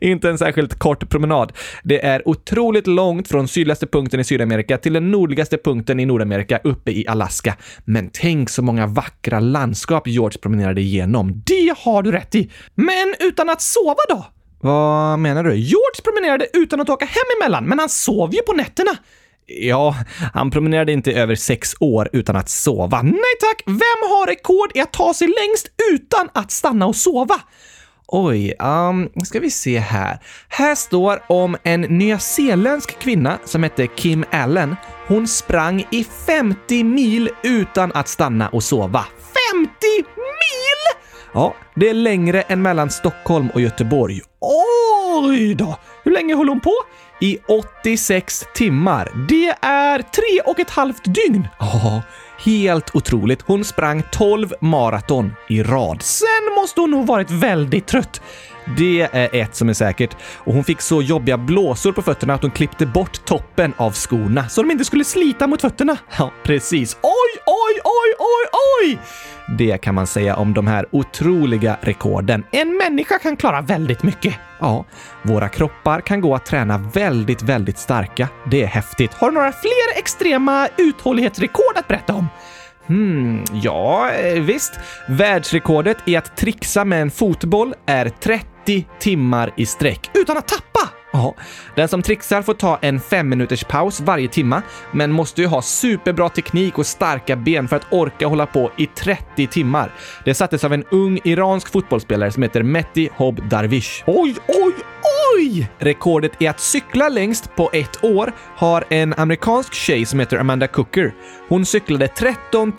Inte 0.00 0.30
en 0.30 0.38
särskilt 0.38 0.78
kort 0.78 1.08
promenad. 1.08 1.52
Det 1.82 2.04
är 2.04 2.28
otroligt 2.28 2.86
långt 2.86 3.28
från 3.28 3.48
sydligaste 3.48 3.86
punkten 3.86 4.20
i 4.20 4.24
Sydamerika 4.24 4.78
till 4.78 4.92
den 4.92 5.10
nordligaste 5.10 5.58
punkten 5.58 6.00
i 6.00 6.06
Nordamerika 6.06 6.60
uppe 6.64 6.90
i 6.90 7.06
Alaska. 7.08 7.56
Men 7.84 8.10
tänk 8.12 8.50
så 8.50 8.62
många 8.62 8.86
vackra 8.86 9.40
landskap 9.40 10.08
George 10.08 10.38
promenerade 10.38 10.80
igenom. 10.80 11.42
Det 11.46 11.74
har 11.78 12.02
du 12.02 12.12
rätt 12.12 12.34
i. 12.34 12.50
Men 12.74 13.14
utan 13.20 13.50
att 13.50 13.62
sova 13.62 14.00
då? 14.08 14.26
Vad 14.62 15.18
menar 15.18 15.44
du? 15.44 15.54
George 15.54 16.02
promenerade 16.04 16.46
utan 16.52 16.80
att 16.80 16.88
åka 16.88 17.04
hem 17.04 17.24
emellan, 17.40 17.64
men 17.64 17.78
han 17.78 17.88
sov 17.88 18.34
ju 18.34 18.42
på 18.42 18.52
nätterna. 18.52 18.90
Ja, 19.46 19.96
han 20.34 20.50
promenerade 20.50 20.92
inte 20.92 21.12
över 21.12 21.34
sex 21.34 21.74
år 21.80 22.08
utan 22.12 22.36
att 22.36 22.48
sova. 22.48 23.02
Nej 23.02 23.34
tack! 23.40 23.62
Vem 23.66 24.10
har 24.10 24.26
rekord 24.26 24.70
i 24.74 24.80
att 24.80 24.92
ta 24.92 25.14
sig 25.14 25.28
längst 25.28 25.68
utan 25.92 26.28
att 26.34 26.50
stanna 26.50 26.86
och 26.86 26.96
sova? 26.96 27.40
Oj, 28.06 28.54
um, 28.58 29.10
ska 29.24 29.40
vi 29.40 29.50
se 29.50 29.78
här. 29.78 30.18
Här 30.48 30.74
står 30.74 31.22
om 31.28 31.56
en 31.62 31.80
nyzeeländsk 31.80 32.98
kvinna 32.98 33.38
som 33.44 33.62
hette 33.62 33.86
Kim 33.86 34.24
Allen. 34.30 34.76
Hon 35.06 35.28
sprang 35.28 35.86
i 35.90 36.06
50 36.26 36.84
mil 36.84 37.30
utan 37.42 37.92
att 37.92 38.08
stanna 38.08 38.48
och 38.48 38.62
sova. 38.62 39.04
50 39.52 39.68
mil! 40.16 40.81
Ja, 41.34 41.54
det 41.74 41.88
är 41.88 41.94
längre 41.94 42.42
än 42.42 42.62
mellan 42.62 42.90
Stockholm 42.90 43.48
och 43.54 43.60
Göteborg. 43.60 44.20
Oj 44.40 45.54
då! 45.54 45.76
Hur 46.04 46.12
länge 46.12 46.36
höll 46.36 46.48
hon 46.48 46.60
på? 46.60 46.72
I 47.22 47.38
86 47.82 48.44
timmar. 48.54 49.12
Det 49.28 49.54
är 49.66 49.98
tre 49.98 50.40
och 50.44 50.60
ett 50.60 50.70
halvt 50.70 51.04
dygn. 51.04 51.48
Ja, 51.58 52.02
helt 52.44 52.96
otroligt. 52.96 53.42
Hon 53.42 53.64
sprang 53.64 54.02
12 54.12 54.52
maraton 54.60 55.32
i 55.48 55.62
rad. 55.62 56.02
Sen 56.02 56.54
måste 56.56 56.80
hon 56.80 56.90
nog 56.90 57.06
varit 57.06 57.30
väldigt 57.30 57.86
trött. 57.86 58.22
Det 58.76 59.00
är 59.12 59.34
ett 59.42 59.56
som 59.56 59.68
är 59.68 59.72
säkert. 59.74 60.16
Och 60.36 60.54
hon 60.54 60.64
fick 60.64 60.80
så 60.80 61.02
jobbiga 61.02 61.38
blåsor 61.38 61.92
på 61.92 62.02
fötterna 62.02 62.34
att 62.34 62.42
hon 62.42 62.50
klippte 62.50 62.86
bort 62.86 63.24
toppen 63.24 63.74
av 63.76 63.92
skorna 63.92 64.48
så 64.48 64.62
de 64.62 64.70
inte 64.70 64.84
skulle 64.84 65.04
slita 65.04 65.46
mot 65.46 65.60
fötterna. 65.60 65.96
Ja, 66.18 66.30
precis. 66.42 66.96
Oj, 67.02 67.42
oj, 67.46 67.80
oj, 67.84 68.14
oj, 68.18 68.48
oj! 68.82 68.98
Det 69.58 69.78
kan 69.78 69.94
man 69.94 70.06
säga 70.06 70.36
om 70.36 70.54
de 70.54 70.66
här 70.66 70.86
otroliga 70.90 71.76
rekorden. 71.80 72.44
En 72.50 72.76
människa 72.76 73.18
kan 73.18 73.36
klara 73.36 73.60
väldigt 73.60 74.02
mycket. 74.02 74.34
Ja, 74.58 74.84
våra 75.22 75.48
kroppar 75.48 76.00
kan 76.00 76.20
gå 76.20 76.34
att 76.34 76.46
träna 76.46 76.78
väldigt, 76.78 77.11
väldigt 77.12 77.42
väldigt 77.42 77.78
starka. 77.78 78.28
Det 78.50 78.62
är 78.62 78.66
häftigt. 78.66 79.14
Har 79.14 79.30
du 79.30 79.34
några 79.34 79.52
fler 79.52 79.98
extrema 79.98 80.68
uthållighetsrekord 80.78 81.76
att 81.76 81.88
berätta 81.88 82.14
om? 82.14 82.28
Hmm, 82.86 83.44
ja, 83.52 84.10
eh, 84.10 84.42
visst. 84.42 84.72
Världsrekordet 85.08 85.96
i 86.06 86.16
att 86.16 86.36
trixa 86.36 86.84
med 86.84 87.02
en 87.02 87.10
fotboll 87.10 87.74
är 87.86 88.08
30 88.08 88.86
timmar 88.98 89.52
i 89.56 89.66
sträck 89.66 90.10
utan 90.14 90.36
att 90.36 90.48
tappa. 90.48 90.88
Ja, 91.12 91.34
den 91.76 91.88
som 91.88 92.02
trixar 92.02 92.42
får 92.42 92.54
ta 92.54 92.78
en 92.82 93.00
fem 93.00 93.28
minuters 93.28 93.64
paus 93.64 94.00
varje 94.00 94.28
timma, 94.28 94.62
men 94.92 95.12
måste 95.12 95.40
ju 95.40 95.46
ha 95.46 95.62
superbra 95.62 96.28
teknik 96.28 96.78
och 96.78 96.86
starka 96.86 97.36
ben 97.36 97.68
för 97.68 97.76
att 97.76 97.92
orka 97.92 98.26
hålla 98.26 98.46
på 98.46 98.70
i 98.76 98.86
30 98.86 99.46
timmar. 99.46 99.92
Det 100.24 100.34
sattes 100.34 100.64
av 100.64 100.72
en 100.72 100.84
ung 100.90 101.20
iransk 101.24 101.72
fotbollsspelare 101.72 102.32
som 102.32 102.42
heter 102.42 102.62
Mehdi 102.62 103.08
Hob 103.16 103.48
Darwish. 103.48 104.02
Oj, 104.06 104.34
oj, 104.48 104.72
oj! 105.36 105.68
Rekordet 105.78 106.42
i 106.42 106.46
att 106.46 106.60
cykla 106.60 107.08
längst 107.08 107.56
på 107.56 107.70
ett 107.72 108.04
år 108.04 108.32
har 108.56 108.84
en 108.90 109.14
amerikansk 109.16 109.74
tjej 109.74 110.06
som 110.06 110.20
heter 110.20 110.36
Amanda 110.36 110.66
Cooker. 110.66 111.14
Hon 111.48 111.66
cyklade 111.66 112.08
13 112.08 112.72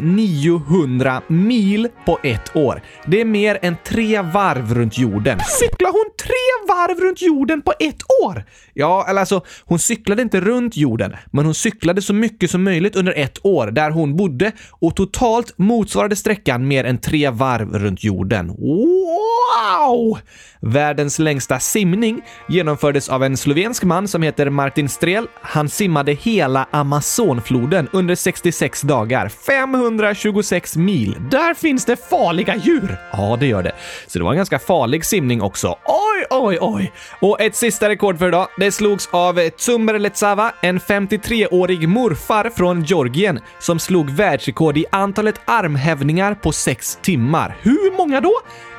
900 0.00 1.22
mil 1.28 1.88
på 2.06 2.18
ett 2.22 2.56
år. 2.56 2.82
Det 3.06 3.20
är 3.20 3.24
mer 3.24 3.58
än 3.62 3.76
tre 3.84 4.22
varv 4.22 4.74
runt 4.74 4.98
jorden. 4.98 5.38
Cyklar 5.60 5.90
hon 5.92 6.10
tre 6.18 6.66
varv 6.68 7.00
runt 7.00 7.22
jorden 7.22 7.62
på 7.62 7.72
ett 7.78 8.02
år? 8.24 8.44
Ja, 8.74 9.06
eller 9.08 9.20
alltså, 9.20 9.44
hon 9.64 9.78
cyklade 9.78 10.22
inte 10.22 10.40
runt 10.40 10.76
jorden, 10.76 11.16
men 11.30 11.44
hon 11.44 11.54
cyklade 11.54 12.02
så 12.02 12.14
mycket 12.14 12.50
som 12.50 12.64
möjligt 12.64 12.96
under 12.96 13.12
ett 13.12 13.38
år 13.46 13.66
där 13.66 13.90
hon 13.90 14.16
bodde 14.16 14.52
och 14.70 14.96
totalt 14.96 15.58
motsvarade 15.58 16.16
sträckan 16.16 16.68
mer 16.68 16.84
än 16.84 16.98
tre 16.98 17.30
varv 17.30 17.78
runt 17.78 18.04
jorden. 18.04 18.48
Wow! 18.48 20.18
Världens 20.60 21.18
längsta 21.18 21.60
simning 21.92 22.22
genomfördes 22.48 23.08
av 23.08 23.24
en 23.24 23.36
slovensk 23.36 23.84
man 23.84 24.08
som 24.08 24.22
heter 24.22 24.50
Martin 24.50 24.88
Strel. 24.88 25.26
Han 25.42 25.68
simmade 25.68 26.12
hela 26.12 26.66
Amazonfloden 26.70 27.88
under 27.92 28.14
66 28.14 28.82
dagar, 28.82 29.28
526 29.28 30.76
mil. 30.76 31.16
Där 31.30 31.54
finns 31.54 31.84
det 31.84 31.96
farliga 32.10 32.56
djur! 32.56 32.96
Ja, 33.12 33.36
det 33.40 33.46
gör 33.46 33.62
det. 33.62 33.72
Så 34.06 34.18
det 34.18 34.24
var 34.24 34.30
en 34.30 34.36
ganska 34.36 34.58
farlig 34.58 35.04
simning 35.04 35.42
också. 35.42 35.68
Oj, 35.84 36.26
oj, 36.30 36.58
oj! 36.60 36.92
Och 37.20 37.40
ett 37.40 37.56
sista 37.56 37.88
rekord 37.88 38.18
för 38.18 38.28
idag. 38.28 38.48
Det 38.58 38.72
slogs 38.72 39.08
av 39.12 39.50
Tsumer 39.50 39.98
Letsava, 39.98 40.52
en 40.62 40.80
53-årig 40.80 41.88
morfar 41.88 42.50
från 42.50 42.84
Georgien 42.84 43.40
som 43.58 43.78
slog 43.78 44.10
världsrekord 44.10 44.76
i 44.76 44.84
antalet 44.92 45.40
armhävningar 45.44 46.34
på 46.34 46.52
6 46.52 46.98
timmar. 47.02 47.56
Hur 47.62 47.96
många 47.96 48.20
då? 48.20 48.32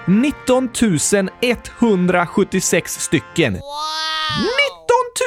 19 0.08 0.70
176 1.82 3.00
stycken. 3.00 3.54
Wow! 3.54 3.62
19 4.40 4.48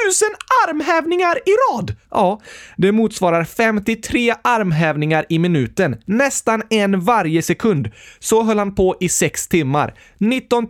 000 0.05 0.35
armhävningar 0.67 1.37
i 1.45 1.51
rad! 1.51 1.95
Ja, 2.11 2.39
det 2.77 2.91
motsvarar 2.91 3.43
53 3.43 4.33
armhävningar 4.41 5.25
i 5.29 5.39
minuten, 5.39 5.97
nästan 6.05 6.63
en 6.69 7.01
varje 7.01 7.41
sekund. 7.41 7.91
Så 8.19 8.43
höll 8.43 8.59
han 8.59 8.75
på 8.75 8.95
i 8.99 9.09
sex 9.09 9.47
timmar. 9.47 9.93
19 10.17 10.67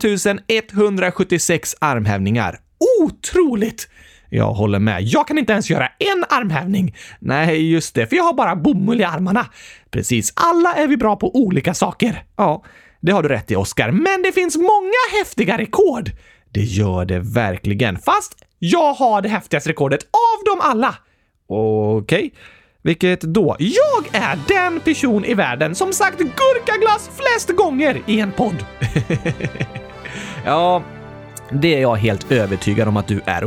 176 0.48 1.76
armhävningar. 1.78 2.58
Otroligt! 3.02 3.88
Jag 4.30 4.52
håller 4.52 4.78
med. 4.78 5.02
Jag 5.02 5.28
kan 5.28 5.38
inte 5.38 5.52
ens 5.52 5.70
göra 5.70 5.88
en 5.98 6.24
armhävning. 6.28 6.96
Nej, 7.20 7.72
just 7.72 7.94
det, 7.94 8.06
för 8.06 8.16
jag 8.16 8.24
har 8.24 8.34
bara 8.34 8.56
bomull 8.56 9.00
i 9.00 9.04
armarna. 9.04 9.46
Precis, 9.90 10.32
alla 10.36 10.74
är 10.74 10.86
vi 10.86 10.96
bra 10.96 11.16
på 11.16 11.36
olika 11.36 11.74
saker. 11.74 12.24
Ja, 12.36 12.64
det 13.00 13.12
har 13.12 13.22
du 13.22 13.28
rätt 13.28 13.50
i, 13.50 13.56
Oscar, 13.56 13.90
Men 13.90 14.22
det 14.22 14.32
finns 14.32 14.56
många 14.56 15.18
häftiga 15.18 15.58
rekord. 15.58 16.10
Det 16.52 16.60
gör 16.60 17.04
det 17.04 17.18
verkligen. 17.18 17.98
Fast 17.98 18.44
jag 18.58 18.92
har 18.94 19.22
det 19.22 19.28
häftigaste 19.28 19.70
rekordet 19.70 20.02
av 20.02 20.44
dem 20.44 20.60
alla. 20.60 20.94
Okej. 21.48 22.18
Okay. 22.18 22.30
Vilket 22.82 23.20
då? 23.20 23.56
Jag 23.58 24.22
är 24.22 24.38
den 24.48 24.80
person 24.80 25.24
i 25.24 25.34
världen 25.34 25.74
som 25.74 25.92
sagt 25.92 26.18
gurkaglass 26.18 27.10
flest 27.16 27.50
gånger 27.56 28.02
i 28.06 28.20
en 28.20 28.32
podd. 28.32 28.64
ja, 30.44 30.82
det 31.52 31.74
är 31.74 31.80
jag 31.80 31.96
helt 31.96 32.32
övertygad 32.32 32.88
om 32.88 32.96
att 32.96 33.08
du 33.08 33.20
är. 33.24 33.44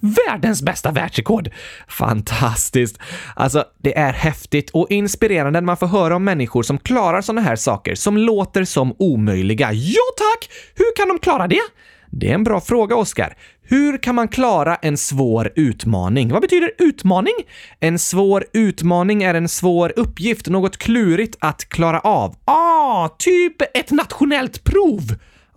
Världens 0.00 0.62
bästa 0.62 0.90
världsrekord! 0.90 1.50
Fantastiskt! 1.88 2.98
Alltså, 3.36 3.64
det 3.82 3.98
är 3.98 4.12
häftigt 4.12 4.70
och 4.70 4.90
inspirerande 4.90 5.60
när 5.60 5.66
man 5.66 5.76
får 5.76 5.86
höra 5.86 6.16
om 6.16 6.24
människor 6.24 6.62
som 6.62 6.78
klarar 6.78 7.20
sådana 7.20 7.40
här 7.40 7.56
saker 7.56 7.94
som 7.94 8.16
låter 8.16 8.64
som 8.64 8.94
omöjliga. 8.98 9.72
Ja 9.72 10.02
tack! 10.16 10.50
Hur 10.74 10.96
kan 10.96 11.08
de 11.08 11.18
klara 11.18 11.48
det? 11.48 11.62
Det 12.10 12.30
är 12.30 12.34
en 12.34 12.44
bra 12.44 12.60
fråga, 12.60 12.96
Oskar. 12.96 13.36
Hur 13.62 13.98
kan 13.98 14.14
man 14.14 14.28
klara 14.28 14.76
en 14.76 14.96
svår 14.96 15.52
utmaning? 15.56 16.28
Vad 16.28 16.42
betyder 16.42 16.70
utmaning? 16.78 17.34
En 17.80 17.98
svår 17.98 18.44
utmaning 18.52 19.22
är 19.22 19.34
en 19.34 19.48
svår 19.48 19.92
uppgift, 19.96 20.48
något 20.48 20.76
klurigt 20.76 21.36
att 21.40 21.68
klara 21.68 22.00
av. 22.00 22.34
Ah, 22.44 23.08
typ 23.08 23.62
ett 23.76 23.90
nationellt 23.90 24.64
prov! 24.64 25.00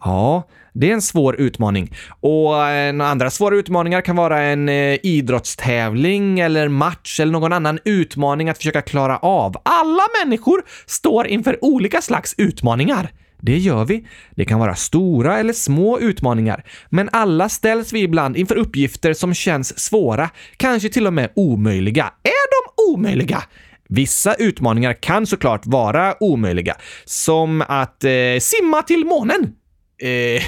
Ja, 0.02 0.48
det 0.76 0.90
är 0.90 0.94
en 0.94 1.02
svår 1.02 1.36
utmaning. 1.36 1.96
Och 2.20 2.68
eh, 2.68 2.90
en 2.90 3.02
andra 3.02 3.30
svåra 3.30 3.56
utmaningar 3.56 4.02
kan 4.02 4.16
vara 4.16 4.42
en 4.42 4.70
eh, 4.70 4.98
idrottstävling 5.04 6.40
eller 6.40 6.68
match 6.68 7.20
eller 7.20 7.32
någon 7.32 7.54
annan 7.54 7.80
utmaning 7.86 8.50
att 8.50 8.58
försöka 8.58 8.82
klara 8.82 9.18
av. 9.18 9.56
Alla 9.66 10.04
människor 10.24 10.64
står 10.86 11.28
inför 11.28 11.66
olika 11.66 12.02
slags 12.02 12.36
utmaningar. 12.38 13.10
Det 13.42 13.58
gör 13.58 13.86
vi. 13.86 14.08
Det 14.36 14.46
kan 14.46 14.60
vara 14.60 14.76
stora 14.76 15.40
eller 15.40 15.54
små 15.54 16.00
utmaningar, 16.00 16.64
men 16.90 17.10
alla 17.12 17.50
ställs 17.50 17.94
vi 17.94 18.02
ibland 18.02 18.38
inför 18.38 18.56
uppgifter 18.56 19.14
som 19.14 19.34
känns 19.34 19.80
svåra, 19.80 20.30
kanske 20.58 20.90
till 20.90 21.08
och 21.08 21.14
med 21.14 21.30
omöjliga. 21.36 22.04
Är 22.24 22.50
de 22.52 22.94
omöjliga? 22.94 23.44
Vissa 23.90 24.34
utmaningar 24.34 24.94
kan 24.94 25.28
såklart 25.28 25.66
vara 25.66 26.16
omöjliga, 26.20 26.76
som 27.06 27.62
att 27.68 28.04
eh, 28.04 28.12
simma 28.40 28.82
till 28.82 29.06
månen. 29.06 29.54
Eh, 29.98 30.44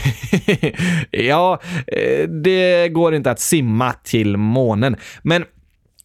ja, 1.27 1.61
eh, 1.87 2.29
det 2.29 2.89
går 2.89 3.15
inte 3.15 3.31
att 3.31 3.39
simma 3.39 3.93
till 3.93 4.37
månen, 4.37 4.95
men 5.21 5.45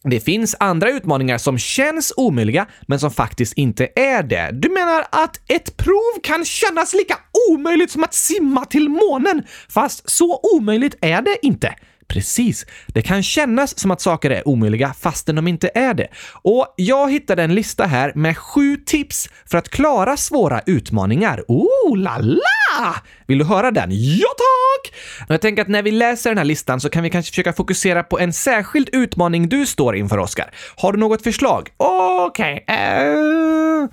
det 0.03 0.19
finns 0.19 0.55
andra 0.59 0.89
utmaningar 0.89 1.37
som 1.37 1.57
känns 1.57 2.13
omöjliga, 2.17 2.65
men 2.87 2.99
som 2.99 3.11
faktiskt 3.11 3.53
inte 3.53 3.87
är 3.95 4.23
det. 4.23 4.49
Du 4.53 4.69
menar 4.69 5.05
att 5.11 5.51
ett 5.51 5.77
prov 5.77 6.21
kan 6.23 6.45
kännas 6.45 6.93
lika 6.93 7.17
omöjligt 7.51 7.91
som 7.91 8.03
att 8.03 8.13
simma 8.13 8.65
till 8.65 8.89
månen, 8.89 9.43
fast 9.69 10.09
så 10.09 10.39
omöjligt 10.55 10.95
är 11.01 11.21
det 11.21 11.37
inte. 11.41 11.75
Precis. 12.07 12.65
Det 12.87 13.01
kan 13.01 13.23
kännas 13.23 13.79
som 13.79 13.91
att 13.91 14.01
saker 14.01 14.29
är 14.29 14.47
omöjliga 14.47 14.93
fastän 14.93 15.35
de 15.35 15.47
inte 15.47 15.69
är 15.73 15.93
det. 15.93 16.07
Och 16.41 16.73
jag 16.77 17.11
hittade 17.11 17.43
en 17.43 17.55
lista 17.55 17.85
här 17.85 18.11
med 18.15 18.37
sju 18.37 18.77
tips 18.77 19.29
för 19.45 19.57
att 19.57 19.69
klara 19.69 20.17
svåra 20.17 20.61
utmaningar. 20.65 21.43
Oh 21.47 21.97
la 21.97 22.17
la! 22.17 22.95
Vill 23.27 23.37
du 23.37 23.45
höra 23.45 23.71
den? 23.71 23.89
Ja 23.91 24.27
tack! 24.37 24.93
Och 25.27 25.33
jag 25.33 25.41
tänker 25.41 25.61
att 25.61 25.67
när 25.67 25.83
vi 25.83 25.91
läser 25.91 26.29
den 26.29 26.37
här 26.37 26.45
listan 26.45 26.79
så 26.79 26.89
kan 26.89 27.03
vi 27.03 27.09
kanske 27.09 27.31
försöka 27.31 27.53
fokusera 27.53 28.03
på 28.03 28.19
en 28.19 28.33
särskild 28.33 28.89
utmaning 28.91 29.49
du 29.49 29.65
står 29.65 29.95
inför, 29.95 30.17
Oskar. 30.17 30.51
Har 30.75 30.91
du 30.93 30.99
något 30.99 31.23
förslag? 31.23 31.69
Okej. 31.77 32.63
Okay. 32.63 33.07
Uh... 33.07 33.89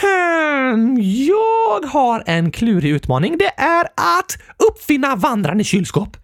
Hmm, 0.00 0.96
jag 1.00 1.88
har 1.88 2.22
en 2.26 2.50
klurig 2.50 2.90
utmaning. 2.90 3.38
Det 3.38 3.52
är 3.56 3.84
att 3.84 4.38
uppfinna 4.70 5.16
vandrande 5.16 5.64
kylskåp. 5.64 6.16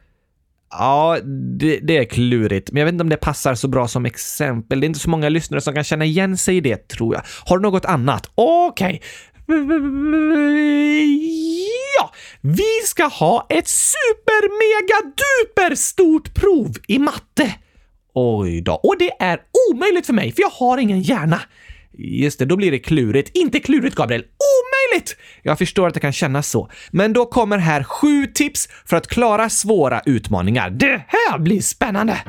Ja, 0.78 1.18
det, 1.58 1.78
det, 1.82 1.96
är 1.96 2.04
klurigt, 2.04 2.72
men 2.72 2.80
jag 2.80 2.86
vet 2.86 2.92
inte 2.92 3.02
om 3.02 3.08
det 3.08 3.16
passar 3.16 3.54
så 3.54 3.68
bra 3.68 3.88
som 3.88 4.06
exempel. 4.06 4.80
Det 4.80 4.84
är 4.84 4.88
inte 4.88 5.00
så 5.00 5.10
många 5.10 5.28
lyssnare 5.28 5.60
som 5.60 5.74
kan 5.74 5.84
känna 5.84 6.04
igen 6.04 6.36
sig 6.36 6.56
i 6.56 6.60
det, 6.60 6.88
tror 6.88 7.14
jag. 7.14 7.22
Har 7.44 7.58
du 7.58 7.62
något 7.62 7.84
annat? 7.84 8.30
Okej. 8.34 8.86
Okay. 8.86 9.00
Ja, 11.98 12.12
vi 12.40 12.80
ska 12.84 13.04
ha 13.04 13.46
ett 13.48 13.68
super 13.68 14.42
mega 14.42 15.14
duper 15.16 15.74
stort 15.74 16.34
prov 16.34 16.72
i 16.88 16.98
matte. 16.98 17.54
Oj 18.14 18.60
då, 18.60 18.72
och 18.72 18.94
det 18.98 19.10
är 19.20 19.38
omöjligt 19.70 20.06
för 20.06 20.12
mig, 20.12 20.32
för 20.32 20.42
jag 20.42 20.50
har 20.50 20.78
ingen 20.78 21.00
hjärna. 21.00 21.40
Just 21.98 22.38
det, 22.38 22.44
då 22.44 22.56
blir 22.56 22.70
det 22.70 22.78
klurigt. 22.78 23.30
Inte 23.34 23.60
klurigt, 23.60 23.96
Gabriel. 23.96 24.22
Omöjligt! 24.22 25.16
Jag 25.42 25.58
förstår 25.58 25.88
att 25.88 25.94
det 25.94 26.00
kan 26.00 26.12
kännas 26.12 26.48
så. 26.48 26.70
Men 26.90 27.12
då 27.12 27.26
kommer 27.26 27.58
här 27.58 27.82
sju 27.82 28.26
tips 28.26 28.68
för 28.86 28.96
att 28.96 29.06
klara 29.06 29.48
svåra 29.48 30.02
utmaningar. 30.06 30.70
Det 30.70 31.02
här 31.08 31.38
blir 31.38 31.60
spännande! 31.60 32.22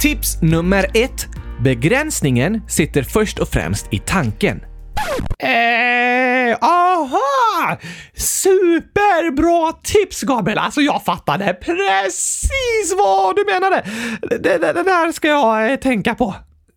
Tips 0.00 0.42
nummer 0.42 0.86
ett. 0.94 1.26
Begränsningen 1.60 2.60
sitter 2.68 3.02
först 3.02 3.38
och 3.38 3.48
främst 3.48 3.86
i 3.90 3.98
tanken. 3.98 4.60
Eh, 5.38 6.58
ah, 6.60 6.91
Superbra 8.14 9.72
tips, 9.82 10.22
Gabriel! 10.22 10.58
Alltså, 10.58 10.80
jag 10.80 11.04
fattade 11.04 11.54
precis 11.54 12.94
vad 12.98 13.36
du 13.36 13.44
menade. 13.44 13.84
Det, 14.20 14.58
det, 14.58 14.72
det 14.72 14.82
där 14.82 15.12
ska 15.12 15.28
jag 15.28 15.72
eh, 15.72 15.76
tänka 15.76 16.14
på. 16.14 16.34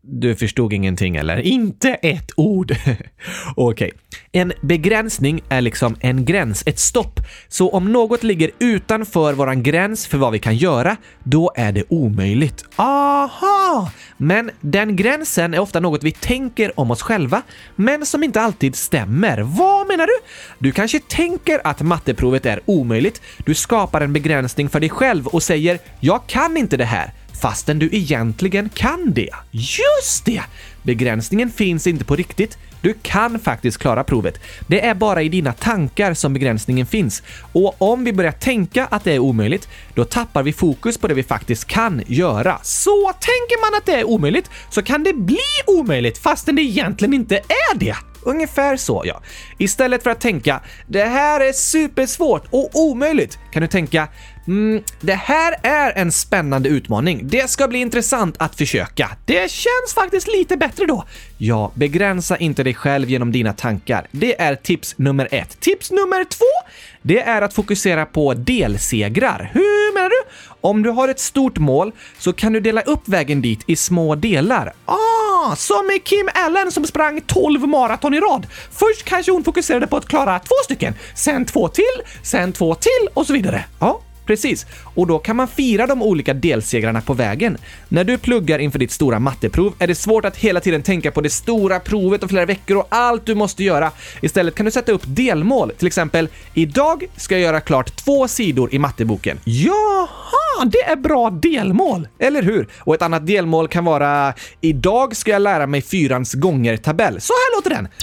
Du 0.08 0.36
förstod 0.36 0.74
ingenting 0.74 1.16
eller? 1.16 1.38
Inte 1.38 1.90
ett 1.90 2.32
ord. 2.36 2.72
Okej. 3.56 3.92
Okay. 3.92 3.92
En 4.36 4.54
begränsning 4.62 5.42
är 5.50 5.62
liksom 5.62 5.96
en 6.00 6.26
gräns, 6.26 6.64
ett 6.66 6.80
stopp. 6.80 7.20
Så 7.48 7.70
om 7.70 7.92
något 7.92 8.24
ligger 8.24 8.52
utanför 8.60 9.34
våran 9.34 9.64
gräns 9.64 10.08
för 10.08 10.18
vad 10.18 10.32
vi 10.32 10.40
kan 10.40 10.56
göra, 10.56 10.98
då 11.24 11.52
är 11.56 11.72
det 11.72 11.84
omöjligt. 11.90 12.66
Aha! 12.76 13.92
Men 14.18 14.52
den 14.62 14.96
gränsen 14.96 15.54
är 15.54 15.60
ofta 15.60 15.80
något 15.80 16.04
vi 16.04 16.12
tänker 16.12 16.80
om 16.80 16.92
oss 16.92 17.02
själva, 17.02 17.42
men 17.76 18.06
som 18.06 18.24
inte 18.24 18.42
alltid 18.42 18.76
stämmer. 18.76 19.42
Vad 19.42 19.88
menar 19.88 20.08
du? 20.08 20.14
Du 20.60 20.72
kanske 20.72 21.00
tänker 21.00 21.62
att 21.64 21.82
matteprovet 21.82 22.46
är 22.46 22.60
omöjligt. 22.66 23.22
Du 23.46 23.54
skapar 23.54 24.02
en 24.02 24.14
begränsning 24.14 24.70
för 24.70 24.80
dig 24.80 24.90
själv 24.90 25.28
och 25.28 25.44
säger 25.44 25.80
“Jag 26.00 26.28
kan 26.28 26.58
inte 26.58 26.78
det 26.78 26.86
här” 26.86 27.14
fastän 27.42 27.80
du 27.80 27.90
egentligen 27.92 28.70
kan 28.70 29.14
det. 29.14 29.30
Just 29.52 30.26
det! 30.26 30.42
Begränsningen 30.86 31.52
finns 31.52 31.88
inte 31.88 32.06
på 32.06 32.16
riktigt. 32.16 32.58
Du 32.82 32.94
kan 33.02 33.40
faktiskt 33.40 33.78
klara 33.78 34.04
provet. 34.04 34.40
Det 34.68 34.86
är 34.86 34.96
bara 34.96 35.22
i 35.22 35.30
dina 35.30 35.54
tankar 35.54 36.14
som 36.14 36.34
begränsningen 36.34 36.86
finns. 36.86 37.24
Och 37.52 37.76
om 37.78 38.04
vi 38.04 38.14
börjar 38.14 38.32
tänka 38.32 38.86
att 38.86 39.04
det 39.04 39.14
är 39.14 39.20
omöjligt, 39.20 39.68
då 39.94 40.06
tappar 40.06 40.44
vi 40.44 40.54
fokus 40.54 40.98
på 40.98 41.08
det 41.08 41.14
vi 41.14 41.24
faktiskt 41.24 41.66
kan 41.66 42.02
göra. 42.08 42.60
Så 42.64 43.12
tänker 43.14 43.72
man 43.72 43.78
att 43.78 43.86
det 43.86 43.96
är 43.96 44.04
omöjligt, 44.04 44.50
så 44.70 44.82
kan 44.82 45.04
det 45.04 45.14
bli 45.14 45.38
omöjligt 45.68 46.18
fastän 46.18 46.56
det 46.56 46.62
egentligen 46.62 47.14
inte 47.14 47.36
är 47.38 47.78
det. 47.78 47.96
Ungefär 48.26 48.78
så, 48.78 49.04
ja. 49.06 49.22
Istället 49.58 50.04
för 50.04 50.10
att 50.10 50.22
tänka 50.22 50.62
“det 50.88 51.04
här 51.04 51.40
är 51.40 51.54
supersvårt 51.54 52.44
och 52.50 52.70
omöjligt” 52.74 53.40
kan 53.52 53.62
du 53.62 53.68
tänka 53.68 54.08
Mm, 54.48 54.84
det 55.02 55.14
här 55.14 55.56
är 55.64 55.92
en 55.98 56.12
spännande 56.12 56.70
utmaning. 56.70 57.22
Det 57.24 57.50
ska 57.50 57.68
bli 57.68 57.80
intressant 57.80 58.36
att 58.40 58.56
försöka. 58.56 59.10
Det 59.26 59.52
känns 59.52 59.94
faktiskt 59.96 60.28
lite 60.28 60.58
bättre 60.58 60.86
då. 60.86 61.04
Ja, 61.38 61.72
begränsa 61.76 62.38
inte 62.38 62.64
dig 62.64 62.74
själv 62.74 63.10
genom 63.10 63.32
dina 63.32 63.54
tankar. 63.54 64.08
Det 64.12 64.42
är 64.42 64.56
tips 64.56 64.98
nummer 64.98 65.28
ett. 65.32 65.60
Tips 65.60 65.92
nummer 65.92 66.24
två, 66.24 66.70
det 67.02 67.22
är 67.22 67.42
att 67.42 67.54
fokusera 67.54 68.06
på 68.06 68.34
delsegrar. 68.34 69.52
Hur 69.54 69.94
menar 69.94 70.10
du? 70.10 70.22
Om 70.62 70.84
du 70.84 70.90
har 70.90 71.08
ett 71.08 71.20
stort 71.20 71.58
mål 71.58 71.92
så 72.18 72.34
kan 72.34 72.54
du 72.54 72.60
dela 72.60 72.82
upp 72.82 73.08
vägen 73.08 73.42
dit 73.42 73.60
i 73.68 73.76
små 73.76 74.16
delar. 74.16 74.74
Ah, 74.86 75.56
som 75.56 75.88
med 75.88 76.04
Kim 76.04 76.30
Allen 76.34 76.72
som 76.72 76.86
sprang 76.86 77.22
12 77.22 77.68
maraton 77.68 78.14
i 78.14 78.20
rad. 78.20 78.48
Först 78.72 79.04
kanske 79.04 79.32
hon 79.32 79.44
fokuserade 79.44 79.88
på 79.88 79.98
att 79.98 80.08
klara 80.08 80.40
två 80.40 80.56
stycken, 80.64 80.94
sen 81.16 81.46
två 81.46 81.68
till, 81.68 81.84
sen 82.24 82.54
två 82.54 82.76
till 82.76 83.10
och 83.14 83.28
så 83.28 83.34
vidare. 83.34 83.66
Ja, 83.80 84.02
Precis, 84.26 84.66
och 84.96 85.08
då 85.08 85.20
kan 85.20 85.36
man 85.36 85.48
fira 85.48 85.88
de 85.88 86.02
olika 86.02 86.34
delsegrarna 86.34 87.02
på 87.02 87.14
vägen. 87.14 87.58
När 87.90 88.04
du 88.04 88.18
pluggar 88.18 88.60
inför 88.60 88.80
ditt 88.80 88.92
stora 88.92 89.20
matteprov 89.20 89.74
är 89.80 89.88
det 89.88 89.96
svårt 89.96 90.26
att 90.26 90.38
hela 90.38 90.60
tiden 90.60 90.84
tänka 90.84 91.12
på 91.12 91.22
det 91.22 91.30
stora 91.30 91.80
provet 91.80 92.24
och 92.24 92.30
flera 92.30 92.46
veckor 92.46 92.78
och 92.78 92.88
allt 92.90 93.26
du 93.26 93.36
måste 93.36 93.64
göra. 93.64 93.92
Istället 94.22 94.56
kan 94.56 94.66
du 94.66 94.72
sätta 94.72 94.92
upp 94.92 95.02
delmål, 95.06 95.72
till 95.78 95.88
exempel 95.88 96.30
“Idag 96.54 97.06
ska 97.18 97.36
jag 97.36 97.42
göra 97.42 97.62
klart 97.62 97.96
två 97.96 98.28
sidor 98.28 98.74
i 98.74 98.80
matteboken”. 98.80 99.40
Jaha, 99.44 100.66
det 100.66 100.84
är 100.84 100.96
bra 100.96 101.30
delmål! 101.30 102.08
Eller 102.20 102.42
hur? 102.42 102.68
Och 102.80 102.96
ett 102.96 103.02
annat 103.02 103.28
delmål 103.28 103.68
kan 103.68 103.86
vara 103.86 104.34
“Idag 104.62 105.16
ska 105.16 105.32
jag 105.32 105.42
lära 105.42 105.68
mig 105.68 105.82
fyrans 105.82 106.34
gånger-tabell”. 106.34 107.22
Så 107.22 107.34
här 107.34 107.58
låter 107.58 107.70
den. 107.70 107.88
4, 107.88 108.00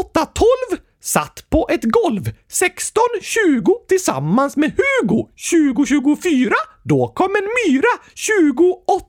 8, 0.00 0.26
12 0.34 0.46
satt 1.06 1.50
på 1.50 1.68
ett 1.70 1.84
golv. 1.84 2.22
16, 2.48 3.02
20 3.22 3.74
tillsammans 3.88 4.56
med 4.56 4.72
Hugo. 4.76 5.28
20, 5.36 5.86
24. 5.86 6.54
Då 6.82 7.08
kom 7.08 7.36
en 7.36 7.48
myra. 7.66 7.88
28 8.14 9.06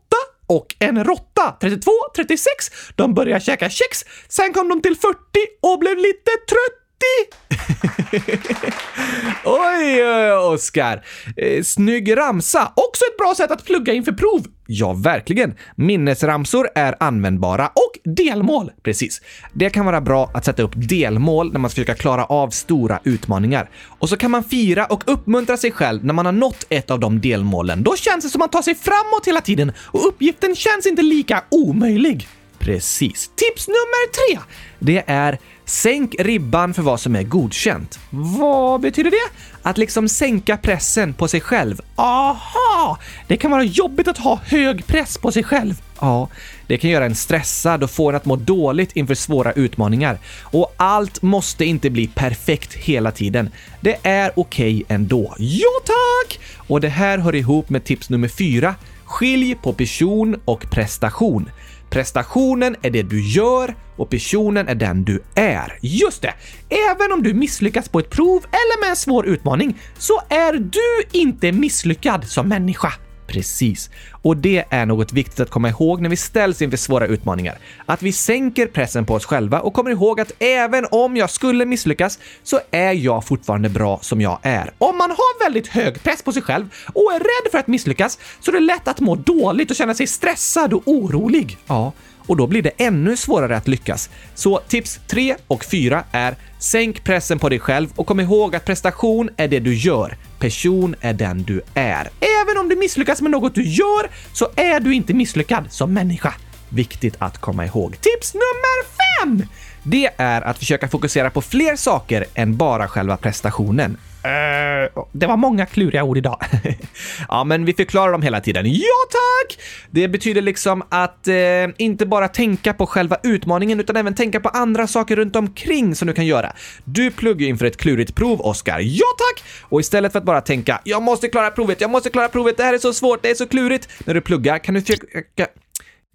och 0.48 0.76
en 0.80 1.04
råtta. 1.04 1.58
32, 1.62 1.92
36. 2.16 2.50
De 2.96 3.14
började 3.14 3.46
käka 3.46 3.70
kex. 3.70 4.06
Sen 4.28 4.54
kom 4.54 4.70
de 4.70 4.82
till 4.82 4.96
40 4.96 5.18
och 5.62 5.80
blev 5.80 5.98
lite 5.98 6.32
trött 6.50 6.87
oj, 9.44 10.04
oj, 10.04 10.32
Oskar! 10.32 11.06
Eh, 11.38 11.64
snygg 11.64 12.18
ramsa! 12.18 12.72
Också 12.76 13.06
ett 13.06 13.18
bra 13.18 13.34
sätt 13.38 13.52
att 13.52 13.66
plugga 13.66 13.94
inför 13.94 14.12
prov. 14.12 14.48
Ja, 14.68 14.94
verkligen. 14.94 15.56
Minnesramsor 15.76 16.70
är 16.76 16.96
användbara 17.00 17.68
och 17.68 18.12
delmål. 18.16 18.72
Precis. 18.84 19.22
Det 19.54 19.70
kan 19.70 19.86
vara 19.86 20.02
bra 20.02 20.32
att 20.34 20.46
sätta 20.46 20.64
upp 20.64 20.74
delmål 20.76 21.54
när 21.54 21.60
man 21.60 21.70
ska 21.70 21.76
försöka 21.76 21.96
klara 21.96 22.26
av 22.26 22.50
stora 22.50 23.00
utmaningar. 23.04 23.70
Och 24.00 24.10
så 24.10 24.18
kan 24.18 24.32
man 24.32 24.44
fira 24.44 24.86
och 24.86 25.04
uppmuntra 25.06 25.58
sig 25.58 25.72
själv 25.72 26.06
när 26.06 26.14
man 26.14 26.26
har 26.26 26.34
nått 26.34 26.66
ett 26.70 26.92
av 26.92 27.00
de 27.00 27.22
delmålen. 27.22 27.84
Då 27.84 27.96
känns 27.96 28.24
det 28.24 28.30
som 28.30 28.42
att 28.42 28.54
man 28.54 28.60
tar 28.62 28.62
sig 28.62 28.76
framåt 28.76 29.28
hela 29.28 29.42
tiden 29.42 29.72
och 29.80 30.08
uppgiften 30.08 30.56
känns 30.56 30.86
inte 30.86 31.02
lika 31.02 31.44
omöjlig. 31.50 32.28
Precis. 32.60 33.32
Tips 33.36 33.68
nummer 33.68 34.12
tre! 34.12 34.40
Det 34.80 35.04
är 35.08 35.38
Sänk 35.70 36.16
ribban 36.20 36.74
för 36.74 36.82
vad 36.82 37.00
som 37.00 37.16
är 37.16 37.24
godkänt. 37.24 38.00
Vad 38.10 38.82
betyder 38.82 39.12
det? 39.12 39.30
Att 39.62 39.78
liksom 39.78 40.10
sänka 40.10 40.58
pressen 40.58 41.14
på 41.14 41.28
sig 41.28 41.42
själv. 41.42 41.82
Aha! 41.96 42.98
Det 43.28 43.38
kan 43.38 43.52
vara 43.52 43.64
jobbigt 43.64 44.08
att 44.08 44.18
ha 44.18 44.40
hög 44.46 44.88
press 44.88 45.18
på 45.18 45.32
sig 45.32 45.44
själv. 45.44 45.82
Ja, 46.00 46.30
det 46.68 46.78
kan 46.78 46.90
göra 46.90 47.06
en 47.06 47.16
stressad 47.16 47.84
och 47.84 47.92
få 47.92 48.10
en 48.10 48.16
att 48.16 48.26
må 48.26 48.36
dåligt 48.36 48.96
inför 48.96 49.16
svåra 49.16 49.52
utmaningar. 49.52 50.20
Och 50.42 50.74
allt 50.78 51.22
måste 51.22 51.66
inte 51.66 51.90
bli 51.90 52.08
perfekt 52.08 52.74
hela 52.74 53.12
tiden. 53.12 53.50
Det 53.82 53.98
är 54.04 54.32
okej 54.36 54.76
okay 54.76 54.96
ändå. 54.96 55.36
Ja, 55.38 55.70
tack! 55.86 56.40
Och 56.68 56.82
det 56.82 56.90
här 56.90 57.18
hör 57.18 57.36
ihop 57.36 57.70
med 57.70 57.84
tips 57.84 58.10
nummer 58.10 58.28
fyra. 58.28 58.76
Skilj 59.06 59.56
på 59.56 59.74
person 59.74 60.40
och 60.46 60.70
prestation. 60.72 61.50
Prestationen 61.90 62.76
är 62.82 62.90
det 62.90 63.04
du 63.04 63.22
gör 63.22 63.76
och 63.98 64.10
personen 64.10 64.68
är 64.68 64.76
den 64.76 65.04
du 65.04 65.24
är. 65.36 65.80
Just 65.82 66.22
det! 66.22 66.34
Även 66.70 67.12
om 67.12 67.24
du 67.24 67.34
misslyckas 67.34 67.90
på 67.90 68.00
ett 68.00 68.10
prov 68.10 68.46
eller 68.46 68.82
med 68.82 68.90
en 68.90 68.96
svår 68.96 69.26
utmaning 69.28 69.78
så 69.98 70.22
är 70.30 70.54
du 70.54 71.20
inte 71.20 71.52
misslyckad 71.52 72.28
som 72.28 72.50
människa. 72.50 72.94
Precis. 73.28 73.90
Och 74.22 74.38
det 74.38 74.66
är 74.70 74.86
något 74.86 75.14
viktigt 75.14 75.40
att 75.40 75.50
komma 75.50 75.70
ihåg 75.70 76.02
när 76.02 76.10
vi 76.10 76.16
ställs 76.16 76.62
inför 76.62 76.78
svåra 76.78 77.08
utmaningar. 77.08 77.58
Att 77.86 78.02
vi 78.02 78.12
sänker 78.12 78.68
pressen 78.68 79.06
på 79.06 79.14
oss 79.14 79.26
själva 79.26 79.60
och 79.60 79.74
kommer 79.74 79.92
ihåg 79.92 80.20
att 80.20 80.32
även 80.40 80.86
om 80.92 81.18
jag 81.18 81.30
skulle 81.30 81.66
misslyckas 81.66 82.20
så 82.44 82.60
är 82.72 82.92
jag 82.92 83.26
fortfarande 83.26 83.70
bra 83.70 84.00
som 84.02 84.22
jag 84.22 84.40
är. 84.42 84.72
Om 84.78 84.98
man 84.98 85.10
har 85.10 85.44
väldigt 85.44 85.68
hög 85.68 86.04
press 86.04 86.24
på 86.24 86.32
sig 86.32 86.42
själv 86.42 86.66
och 86.94 87.14
är 87.14 87.20
rädd 87.20 87.52
för 87.52 87.58
att 87.58 87.68
misslyckas 87.68 88.20
så 88.40 88.52
är 88.52 88.54
det 88.54 88.60
lätt 88.60 88.88
att 88.88 89.00
må 89.00 89.16
dåligt 89.16 89.70
och 89.70 89.76
känna 89.76 89.94
sig 89.94 90.08
stressad 90.08 90.74
och 90.74 90.82
orolig. 90.86 91.58
Ja, 91.68 91.94
och 92.28 92.38
då 92.38 92.48
blir 92.48 92.62
det 92.62 92.72
ännu 92.78 93.18
svårare 93.18 93.58
att 93.58 93.68
lyckas. 93.68 94.10
Så 94.36 94.60
tips 94.68 95.00
3 95.08 95.36
och 95.48 95.66
4 95.66 96.04
är 96.12 96.36
Sänk 96.60 97.04
pressen 97.04 97.40
på 97.40 97.50
dig 97.50 97.60
själv 97.60 97.90
och 97.96 98.08
kom 98.08 98.20
ihåg 98.20 98.56
att 98.56 98.66
prestation 98.66 99.30
är 99.38 99.48
det 99.48 99.60
du 99.60 99.76
gör. 99.76 100.18
Person 100.40 100.96
är 101.02 101.14
den 101.14 101.44
du 101.44 101.62
är. 101.74 102.10
Även 102.20 102.58
om 102.58 102.70
du 102.70 102.76
misslyckas 102.76 103.22
med 103.22 103.32
något 103.32 103.56
du 103.56 103.64
gör 103.64 104.10
så 104.34 104.48
är 104.56 104.80
du 104.80 104.94
inte 104.94 105.14
misslyckad 105.14 105.66
som 105.70 105.94
människa. 105.94 106.34
Viktigt 106.70 107.16
att 107.20 107.38
komma 107.38 107.66
ihåg. 107.66 107.92
Tips 108.02 108.34
nummer 108.34 108.86
5! 109.24 109.44
Det 109.84 110.10
är 110.18 110.42
att 110.42 110.58
försöka 110.58 110.88
fokusera 110.88 111.30
på 111.30 111.42
fler 111.42 111.76
saker 111.76 112.26
än 112.34 112.58
bara 112.58 112.88
själva 112.88 113.18
prestationen. 113.18 113.98
Uh, 114.28 115.04
det 115.12 115.28
var 115.28 115.38
många 115.38 115.66
kluriga 115.66 116.04
ord 116.04 116.18
idag. 116.18 116.40
ja, 117.30 117.44
men 117.44 117.66
vi 117.66 117.74
förklarar 117.74 118.12
dem 118.12 118.22
hela 118.22 118.42
tiden. 118.42 118.66
Ja, 118.66 119.08
tack! 119.12 119.60
Det 119.92 120.08
betyder 120.08 120.42
liksom 120.42 120.84
att 120.90 121.28
eh, 121.28 121.36
inte 121.78 122.06
bara 122.06 122.28
tänka 122.28 122.74
på 122.74 122.86
själva 122.88 123.18
utmaningen 123.24 123.80
utan 123.80 123.96
även 123.96 124.16
tänka 124.16 124.40
på 124.40 124.50
andra 124.50 124.88
saker 124.88 125.16
runt 125.16 125.36
omkring 125.36 125.96
som 125.96 126.08
du 126.08 126.14
kan 126.14 126.26
göra. 126.26 126.54
Du 126.84 127.12
pluggar 127.12 127.48
inför 127.48 127.66
ett 127.66 127.78
klurigt 127.78 128.16
prov, 128.16 128.42
Oskar. 128.42 128.80
Ja, 128.80 129.06
tack! 129.18 129.44
Och 129.62 129.80
istället 129.80 130.12
för 130.12 130.20
att 130.20 130.26
bara 130.26 130.42
tänka 130.42 130.82
“Jag 130.84 131.04
måste 131.04 131.28
klara 131.28 131.52
provet, 131.52 131.82
jag 131.82 131.90
måste 131.90 132.10
klara 132.10 132.30
provet, 132.30 132.58
det 132.58 132.64
här 132.64 132.74
är 132.74 132.78
så 132.78 132.94
svårt, 132.94 133.24
det 133.24 133.30
är 133.30 133.36
så 133.36 133.48
klurigt” 133.48 133.90
när 134.06 134.14
du 134.14 134.22
pluggar 134.22 134.60
kan 134.60 134.74
du 134.74 134.82
försöka 134.82 135.48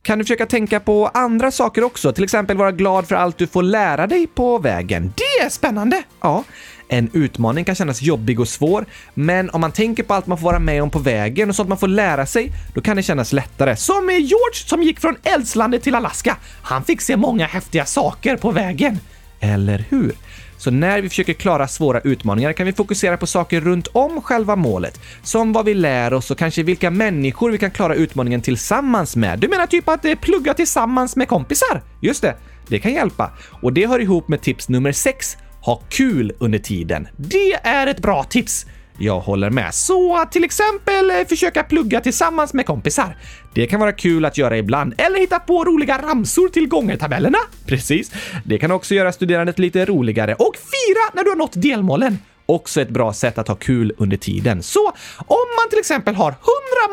kan 0.03 0.19
du 0.19 0.25
försöka 0.25 0.47
tänka 0.47 0.81
på 0.81 1.07
andra 1.15 1.51
saker 1.51 1.85
också, 1.85 2.13
till 2.13 2.25
exempel 2.25 2.57
vara 2.57 2.73
glad 2.73 3.09
för 3.09 3.15
allt 3.15 3.39
du 3.39 3.47
får 3.47 3.63
lära 3.63 4.07
dig 4.07 4.27
på 4.27 4.59
vägen. 4.59 5.13
Det 5.17 5.45
är 5.45 5.49
spännande! 5.49 6.03
Ja, 6.21 6.45
en 6.93 7.11
utmaning 7.13 7.65
kan 7.65 7.75
kännas 7.75 8.03
jobbig 8.03 8.41
och 8.41 8.49
svår, 8.49 8.85
men 9.15 9.51
om 9.51 9.61
man 9.61 9.73
tänker 9.73 10.03
på 10.03 10.15
allt 10.15 10.27
man 10.27 10.39
får 10.39 10.45
vara 10.45 10.59
med 10.59 10.83
om 10.83 10.91
på 10.91 10.99
vägen 10.99 11.49
och 11.49 11.57
sånt 11.57 11.69
man 11.69 11.79
får 11.79 11.89
lära 11.89 12.27
sig, 12.27 12.53
då 12.75 12.81
kan 12.81 12.97
det 12.97 13.03
kännas 13.03 13.33
lättare. 13.33 13.77
Som 13.77 14.07
med 14.07 14.21
George 14.21 14.55
som 14.67 14.83
gick 14.83 15.01
från 15.01 15.17
eldslandet 15.23 15.83
till 15.83 15.95
Alaska. 15.95 16.37
Han 16.63 16.85
fick 16.85 17.01
se 17.01 17.17
många 17.17 17.47
häftiga 17.47 17.85
saker 17.85 18.37
på 18.37 18.51
vägen. 18.51 18.99
Eller 19.41 19.85
hur? 19.89 20.13
Så 20.59 20.71
när 20.71 21.01
vi 21.01 21.09
försöker 21.09 21.33
klara 21.33 21.69
svåra 21.69 22.01
utmaningar 22.01 22.53
kan 22.53 22.67
vi 22.67 22.73
fokusera 22.73 23.17
på 23.17 23.27
saker 23.27 23.61
runt 23.61 23.87
om 23.93 24.23
själva 24.23 24.57
målet. 24.57 25.01
Som 25.23 25.53
vad 25.53 25.65
vi 25.65 25.75
lär 25.75 26.13
oss 26.13 26.31
och 26.31 26.39
kanske 26.39 26.63
vilka 26.63 26.91
människor 26.91 27.51
vi 27.51 27.59
kan 27.59 27.71
klara 27.71 27.95
utmaningen 27.95 28.41
tillsammans 28.41 29.17
med. 29.17 29.39
Du 29.39 29.49
menar 29.49 29.67
typ 29.67 29.89
att 29.89 30.05
eh, 30.05 30.15
plugga 30.15 30.55
tillsammans 30.55 31.17
med 31.17 31.29
kompisar? 31.29 31.83
Just 32.01 32.23
det, 32.23 32.37
det 32.69 32.79
kan 32.79 32.93
hjälpa. 32.93 33.31
Och 33.63 33.73
det 33.73 33.87
hör 33.87 34.01
ihop 34.01 34.29
med 34.29 34.43
tips 34.43 34.69
nummer 34.69 34.93
6. 34.93 35.37
Ha 35.65 35.83
kul 35.89 36.33
under 36.39 36.59
tiden. 36.59 37.09
Det 37.17 37.53
är 37.55 37.87
ett 37.87 38.03
bra 38.03 38.25
tips! 38.25 38.67
Jag 38.99 39.21
håller 39.21 39.51
med. 39.51 39.75
Så 39.75 40.25
till 40.31 40.45
exempel 40.45 41.11
eh, 41.11 41.27
försöka 41.29 41.63
plugga 41.63 42.01
tillsammans 42.01 42.55
med 42.55 42.67
kompisar. 42.67 43.17
Det 43.55 43.67
kan 43.67 43.81
vara 43.81 43.93
kul 43.93 44.25
att 44.25 44.39
göra 44.39 44.59
ibland. 44.59 44.95
Eller 44.99 45.19
hitta 45.19 45.39
på 45.39 45.65
roliga 45.65 45.99
ramsor 45.99 46.49
till 46.49 46.69
gångertabellerna. 46.69 47.39
Precis. 47.67 48.13
Det 48.45 48.59
kan 48.59 48.71
också 48.71 48.95
göra 48.95 49.13
studerandet 49.13 49.59
lite 49.59 49.85
roligare. 49.85 50.35
Och 50.35 50.55
fira 50.57 51.11
när 51.15 51.25
du 51.25 51.31
har 51.31 51.37
nått 51.37 51.63
delmålen 51.63 52.19
också 52.47 52.81
ett 52.81 52.89
bra 52.89 53.13
sätt 53.13 53.39
att 53.39 53.49
ha 53.49 53.55
kul 53.55 53.93
under 53.99 54.17
tiden. 54.17 54.63
Så 54.63 54.87
om 55.17 55.47
man 55.57 55.71
till 55.71 55.79
exempel 55.79 56.15
har 56.15 56.31
100 56.31 56.41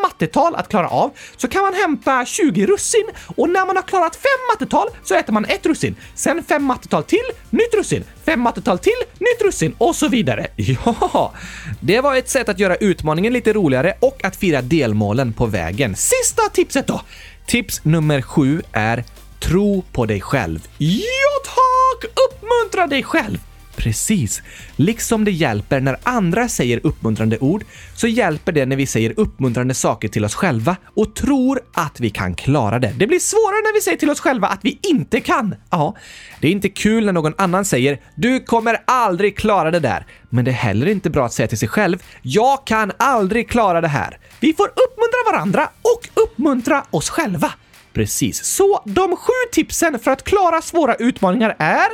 mattetal 0.01 0.55
att 0.55 0.69
klara 0.69 0.88
av 0.88 1.12
så 1.38 1.47
kan 1.47 1.62
man 1.62 1.73
hämta 1.73 2.25
20 2.25 2.65
russin 2.65 3.07
och 3.35 3.49
när 3.49 3.65
man 3.65 3.75
har 3.75 3.83
klarat 3.83 4.15
5 4.15 4.23
mattetal 4.53 4.88
så 5.03 5.15
äter 5.15 5.33
man 5.33 5.45
ett 5.45 5.65
russin. 5.65 5.95
Sen 6.15 6.43
5 6.43 6.63
mattetal 6.63 7.03
till, 7.03 7.25
nytt 7.49 7.73
russin. 7.73 8.03
5 8.25 8.41
mattetal 8.41 8.79
till, 8.79 8.99
nytt 9.19 9.41
russin 9.41 9.75
och 9.77 9.95
så 9.95 10.07
vidare. 10.07 10.47
Ja, 10.85 11.33
det 11.79 12.01
var 12.01 12.15
ett 12.15 12.29
sätt 12.29 12.49
att 12.49 12.59
göra 12.59 12.75
utmaningen 12.75 13.33
lite 13.33 13.53
roligare 13.53 13.93
och 13.99 14.25
att 14.25 14.35
fira 14.35 14.62
delmålen 14.62 15.33
på 15.33 15.45
vägen. 15.45 15.95
Sista 15.95 16.41
tipset 16.53 16.88
då! 16.88 17.01
Tips 17.45 17.85
nummer 17.85 18.21
sju 18.21 18.62
är 18.71 19.03
Tro 19.39 19.83
på 19.91 20.05
dig 20.05 20.21
själv. 20.21 20.67
Ja 20.77 21.29
tack! 21.45 22.12
Uppmuntra 22.13 22.88
dig 22.88 23.03
själv! 23.03 23.38
Precis. 23.79 24.41
Liksom 24.75 25.25
det 25.25 25.31
hjälper 25.31 25.79
när 25.79 25.97
andra 26.03 26.49
säger 26.49 26.79
uppmuntrande 26.83 27.37
ord, 27.37 27.63
så 27.95 28.07
hjälper 28.07 28.51
det 28.51 28.65
när 28.65 28.75
vi 28.75 28.85
säger 28.85 29.13
uppmuntrande 29.17 29.73
saker 29.73 30.07
till 30.07 30.25
oss 30.25 30.35
själva 30.35 30.75
och 30.95 31.15
tror 31.15 31.59
att 31.73 31.99
vi 31.99 32.09
kan 32.09 32.35
klara 32.35 32.79
det. 32.79 32.93
Det 32.97 33.07
blir 33.07 33.19
svårare 33.19 33.61
när 33.63 33.73
vi 33.73 33.81
säger 33.81 33.97
till 33.97 34.09
oss 34.09 34.19
själva 34.19 34.47
att 34.47 34.59
vi 34.61 34.79
inte 34.81 35.19
kan. 35.19 35.55
Ja, 35.69 35.95
det 36.41 36.47
är 36.47 36.51
inte 36.51 36.69
kul 36.69 37.05
när 37.05 37.13
någon 37.13 37.33
annan 37.37 37.65
säger 37.65 37.99
“Du 38.15 38.39
kommer 38.39 38.77
aldrig 38.85 39.37
klara 39.37 39.71
det 39.71 39.79
där”. 39.79 40.05
Men 40.29 40.45
det 40.45 40.51
är 40.51 40.55
heller 40.55 40.87
inte 40.87 41.09
bra 41.09 41.25
att 41.25 41.33
säga 41.33 41.47
till 41.47 41.57
sig 41.57 41.67
själv 41.67 42.03
“Jag 42.21 42.67
kan 42.67 42.91
aldrig 42.97 43.49
klara 43.49 43.81
det 43.81 43.87
här”. 43.87 44.17
Vi 44.39 44.53
får 44.53 44.67
uppmuntra 44.67 45.31
varandra 45.31 45.69
och 45.81 46.23
uppmuntra 46.23 46.83
oss 46.89 47.09
själva. 47.09 47.53
Precis. 47.93 48.45
Så 48.45 48.81
de 48.85 49.15
sju 49.15 49.33
tipsen 49.51 49.99
för 49.99 50.11
att 50.11 50.23
klara 50.23 50.61
svåra 50.61 50.95
utmaningar 50.95 51.55
är 51.59 51.89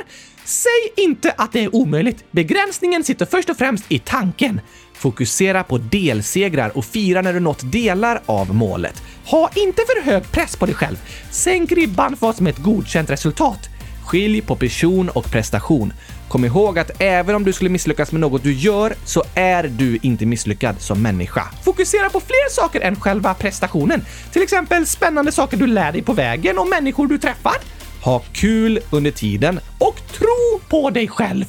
Säg 0.46 1.04
inte 1.04 1.34
att 1.36 1.52
det 1.52 1.64
är 1.64 1.74
omöjligt. 1.74 2.24
Begränsningen 2.30 3.04
sitter 3.04 3.26
först 3.26 3.50
och 3.50 3.56
främst 3.56 3.84
i 3.88 3.98
tanken. 3.98 4.60
Fokusera 4.94 5.62
på 5.62 5.78
delsegrar 5.78 6.76
och 6.76 6.84
fira 6.84 7.22
när 7.22 7.32
du 7.32 7.40
nått 7.40 7.72
delar 7.72 8.22
av 8.26 8.54
målet. 8.54 9.02
Ha 9.24 9.50
inte 9.54 9.82
för 9.86 10.10
hög 10.10 10.32
press 10.32 10.56
på 10.56 10.66
dig 10.66 10.74
själv. 10.74 10.96
Sänk 11.30 11.72
ribban 11.72 12.16
för 12.16 12.26
vad 12.26 12.36
som 12.36 12.46
är 12.46 12.50
ett 12.50 12.58
godkänt 12.58 13.10
resultat. 13.10 13.58
Skilj 14.04 14.40
på 14.40 14.56
person 14.56 15.08
och 15.08 15.30
prestation. 15.30 15.92
Kom 16.28 16.44
ihåg 16.44 16.78
att 16.78 16.90
även 16.98 17.34
om 17.34 17.44
du 17.44 17.52
skulle 17.52 17.70
misslyckas 17.70 18.12
med 18.12 18.20
något 18.20 18.42
du 18.42 18.52
gör 18.52 18.94
så 19.04 19.22
är 19.34 19.62
du 19.62 19.98
inte 20.02 20.26
misslyckad 20.26 20.80
som 20.80 21.02
människa. 21.02 21.42
Fokusera 21.64 22.10
på 22.10 22.20
fler 22.20 22.50
saker 22.50 22.80
än 22.80 23.00
själva 23.00 23.34
prestationen. 23.34 24.04
Till 24.32 24.42
exempel 24.42 24.86
spännande 24.86 25.32
saker 25.32 25.56
du 25.56 25.66
lär 25.66 25.92
dig 25.92 26.02
på 26.02 26.12
vägen 26.12 26.58
och 26.58 26.68
människor 26.68 27.06
du 27.06 27.18
träffar. 27.18 27.75
Ha 28.06 28.22
kul 28.32 28.78
under 28.92 29.10
tiden 29.10 29.60
Och 29.78 29.96
tro 29.96 30.60
på 30.70 30.90
dig 30.90 31.08
själv. 31.08 31.44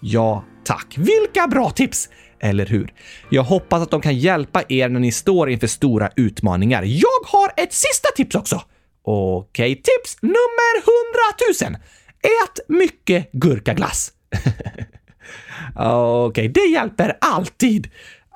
Ja, 0.00 0.44
tack. 0.64 0.94
Vilka 0.98 1.46
bra 1.46 1.70
tips! 1.70 2.08
Eller 2.40 2.66
hur? 2.66 2.94
Jag 3.30 3.42
hoppas 3.42 3.82
att 3.82 3.90
de 3.90 4.00
kan 4.00 4.18
hjälpa 4.18 4.62
er 4.68 4.88
när 4.88 5.00
ni 5.00 5.12
står 5.12 5.50
inför 5.50 5.66
stora 5.66 6.10
utmaningar. 6.16 6.82
Jag 6.82 7.26
har 7.26 7.52
ett 7.56 7.72
sista 7.72 8.08
tips 8.16 8.34
också. 8.34 8.62
Okej, 9.04 9.74
Tips 9.74 10.22
nummer 10.22 10.76
100 11.62 11.70
000. 11.70 11.80
Ät 12.22 12.68
mycket 12.68 13.32
gurkaglass. 13.32 14.12
Okej, 15.76 16.48
Det 16.48 16.66
hjälper 16.72 17.16
alltid. 17.20 17.88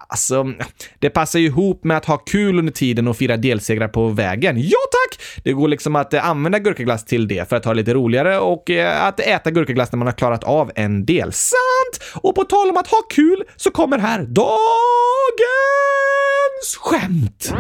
Alltså, 0.09 0.53
det 0.99 1.11
passar 1.11 1.39
ju 1.39 1.47
ihop 1.47 1.85
med 1.85 1.97
att 1.97 2.05
ha 2.05 2.17
kul 2.19 2.59
under 2.59 2.73
tiden 2.73 3.09
och 3.09 3.17
fira 3.17 3.37
delsegrar 3.37 3.89
på 3.89 4.09
vägen. 4.09 4.57
Ja 4.59 4.79
tack! 4.93 5.10
Det 5.45 5.53
går 5.53 5.69
liksom 5.69 5.97
att 5.97 6.15
eh, 6.15 6.29
använda 6.29 6.59
gurkaglass 6.59 7.05
till 7.05 7.29
det 7.29 7.49
för 7.49 7.57
att 7.57 7.65
ha 7.65 7.73
lite 7.73 7.95
roligare 7.95 8.39
och 8.39 8.71
eh, 8.71 9.05
att 9.05 9.21
äta 9.21 9.51
gurkaglass 9.51 9.93
när 9.93 9.97
man 9.97 10.07
har 10.07 10.15
klarat 10.15 10.45
av 10.45 10.71
en 10.75 11.05
del. 11.05 11.33
Sant! 11.33 12.01
Och 12.15 12.35
på 12.35 12.45
tal 12.45 12.71
om 12.71 12.77
att 12.77 12.89
ha 12.89 13.03
kul 13.11 13.45
så 13.57 13.71
kommer 13.71 13.99
här 13.99 14.23
dagens 14.23 14.47
skämt. 16.79 17.53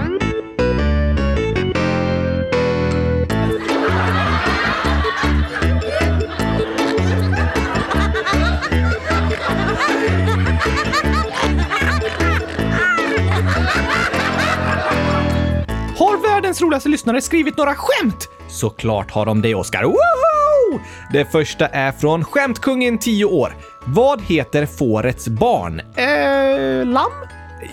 Världens 16.50 16.62
roligaste 16.62 16.88
lyssnare 16.88 17.20
skrivit 17.20 17.56
några 17.56 17.74
skämt? 17.74 18.28
Såklart 18.48 19.10
har 19.10 19.26
de 19.26 19.42
det, 19.42 19.54
Oskar. 19.54 19.82
Woho! 19.84 20.80
Det 21.12 21.24
första 21.24 21.66
är 21.66 21.92
från 21.92 22.24
Skämtkungen 22.24 22.98
10 22.98 23.24
år. 23.24 23.56
Vad 23.86 24.22
heter 24.22 24.66
fårets 24.66 25.28
barn? 25.28 25.80
Eh, 25.96 26.86
lamm? 26.86 27.12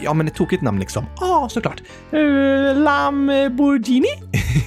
Ja, 0.02 0.14
men 0.14 0.28
ett 0.28 0.36
tokigt 0.36 0.64
namn 0.64 0.80
liksom. 0.80 1.06
Ja, 1.20 1.48
såklart. 1.52 1.82
Eh, 2.12 2.76
Lamborghini? 2.76 4.08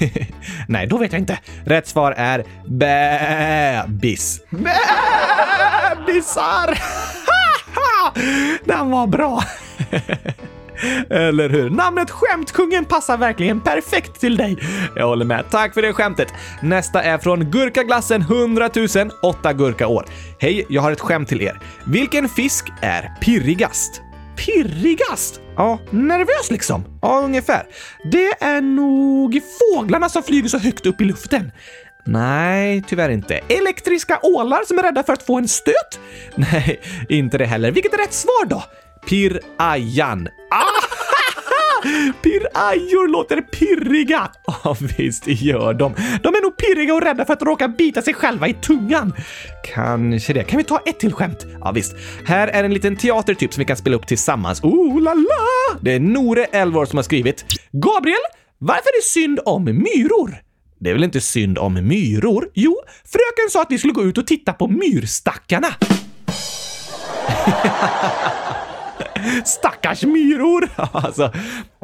Nej, 0.69 0.87
då 0.87 0.99
vet 0.99 1.13
jag 1.13 1.21
inte. 1.21 1.39
Rätt 1.65 1.87
svar 1.87 2.15
är 2.17 2.45
bebis. 2.67 4.41
Bebisar! 6.07 6.79
Den 8.65 8.91
var 8.91 9.07
bra. 9.07 9.43
Eller 11.11 11.49
hur? 11.49 11.71
Namnet 11.71 12.11
Skämtkungen 12.11 12.85
passar 12.85 13.17
verkligen 13.17 13.61
perfekt 13.61 14.21
till 14.21 14.37
dig. 14.37 14.59
Jag 14.97 15.07
håller 15.07 15.25
med. 15.25 15.45
Tack 15.51 15.75
för 15.75 15.83
det 15.83 15.93
skämtet. 15.93 16.29
Nästa 16.63 17.03
är 17.03 17.19
från 17.19 17.51
Gurkaglassen 17.51 18.21
100 18.23 18.71
000 18.77 19.11
8 19.23 19.53
gurkaår. 19.53 20.07
Hej, 20.39 20.67
jag 20.69 20.83
har 20.83 20.93
ett 20.93 21.01
skämt 21.01 21.29
till 21.29 21.43
er. 21.43 21.61
Vilken 21.85 22.29
fisk 22.29 22.65
är 22.83 23.13
pirrigast? 23.21 24.03
Pirrigast? 24.37 25.41
Ja, 25.57 25.79
Nervös 25.91 26.51
liksom? 26.51 26.85
ja 27.03 27.21
ungefär. 27.25 27.63
Det 28.13 28.45
är 28.45 28.61
nog 28.61 29.41
fåglarna 29.59 30.09
som 30.09 30.23
flyger 30.23 30.49
så 30.49 30.59
högt 30.59 30.87
upp 30.87 31.01
i 31.01 31.05
luften. 31.05 31.53
Nej, 32.07 32.83
tyvärr 32.87 33.11
inte. 33.11 33.41
Elektriska 33.49 34.19
ålar 34.23 34.63
som 34.67 34.79
är 34.79 34.83
rädda 34.83 35.03
för 35.03 35.13
att 35.13 35.23
få 35.23 35.39
en 35.39 35.49
stöt? 35.49 36.01
Nej, 36.35 36.81
inte 37.09 37.39
det 37.39 37.47
heller. 37.47 37.71
Vilket 37.71 37.95
är 37.95 37.99
rätt 37.99 38.13
svar 38.13 38.47
då? 38.47 38.63
Pirajan. 39.07 40.29
Ah! 40.51 40.81
Pirajor 42.23 43.09
låter 43.09 43.41
pirriga. 43.41 44.31
Ja, 44.47 44.77
visst 44.99 45.25
gör 45.27 45.75
de. 45.75 45.95
De 46.23 46.35
är 46.35 46.43
nog 46.43 46.57
pirriga 46.57 46.95
och 46.95 47.03
rädda 47.03 47.25
för 47.25 47.33
att 47.33 47.43
råka 47.43 47.69
bita 47.69 48.03
sig 48.03 48.15
själva 48.15 48.49
i 48.49 48.55
tungan. 48.55 49.13
Kanske 49.75 50.33
det. 50.33 50.45
Kan 50.45 50.59
vi 50.59 50.65
ta 50.65 50.79
ett 50.87 51.01
till 51.01 51.13
skämt? 51.13 51.47
Ja, 51.61 51.73
visst. 51.73 51.95
Här 52.25 52.49
är 52.49 52.65
en 52.65 52.75
liten 52.75 52.97
teatertyp 52.97 53.53
som 53.55 53.61
vi 53.61 53.65
kan 53.65 53.77
spela 53.77 53.97
upp 53.97 54.07
tillsammans. 54.07 54.61
Oh 54.63 55.01
la 55.01 55.15
la! 55.15 55.79
Det 55.81 55.93
är 55.93 56.01
Nore, 56.01 56.45
Elvor 56.45 56.87
som 56.87 56.97
har 56.99 57.03
skrivit. 57.03 57.45
Gabriel, 57.73 58.19
varför 58.59 58.89
är 58.89 59.01
det 59.01 59.05
synd 59.05 59.41
om 59.45 59.65
myror? 59.65 60.37
Det 60.81 60.91
är 60.91 60.95
väl 60.95 61.05
inte 61.05 61.21
synd 61.21 61.59
om 61.59 61.75
myror? 61.89 62.49
Jo, 62.55 62.77
fröken 63.05 63.51
sa 63.51 63.63
att 63.63 63.71
vi 63.71 63.79
skulle 63.79 63.93
gå 63.93 64.03
ut 64.03 64.19
och 64.19 64.27
titta 64.27 64.53
på 64.53 64.69
myrstackarna. 64.69 65.69
Stackars 69.45 70.03
myror! 70.03 70.69
Alltså, 70.93 71.33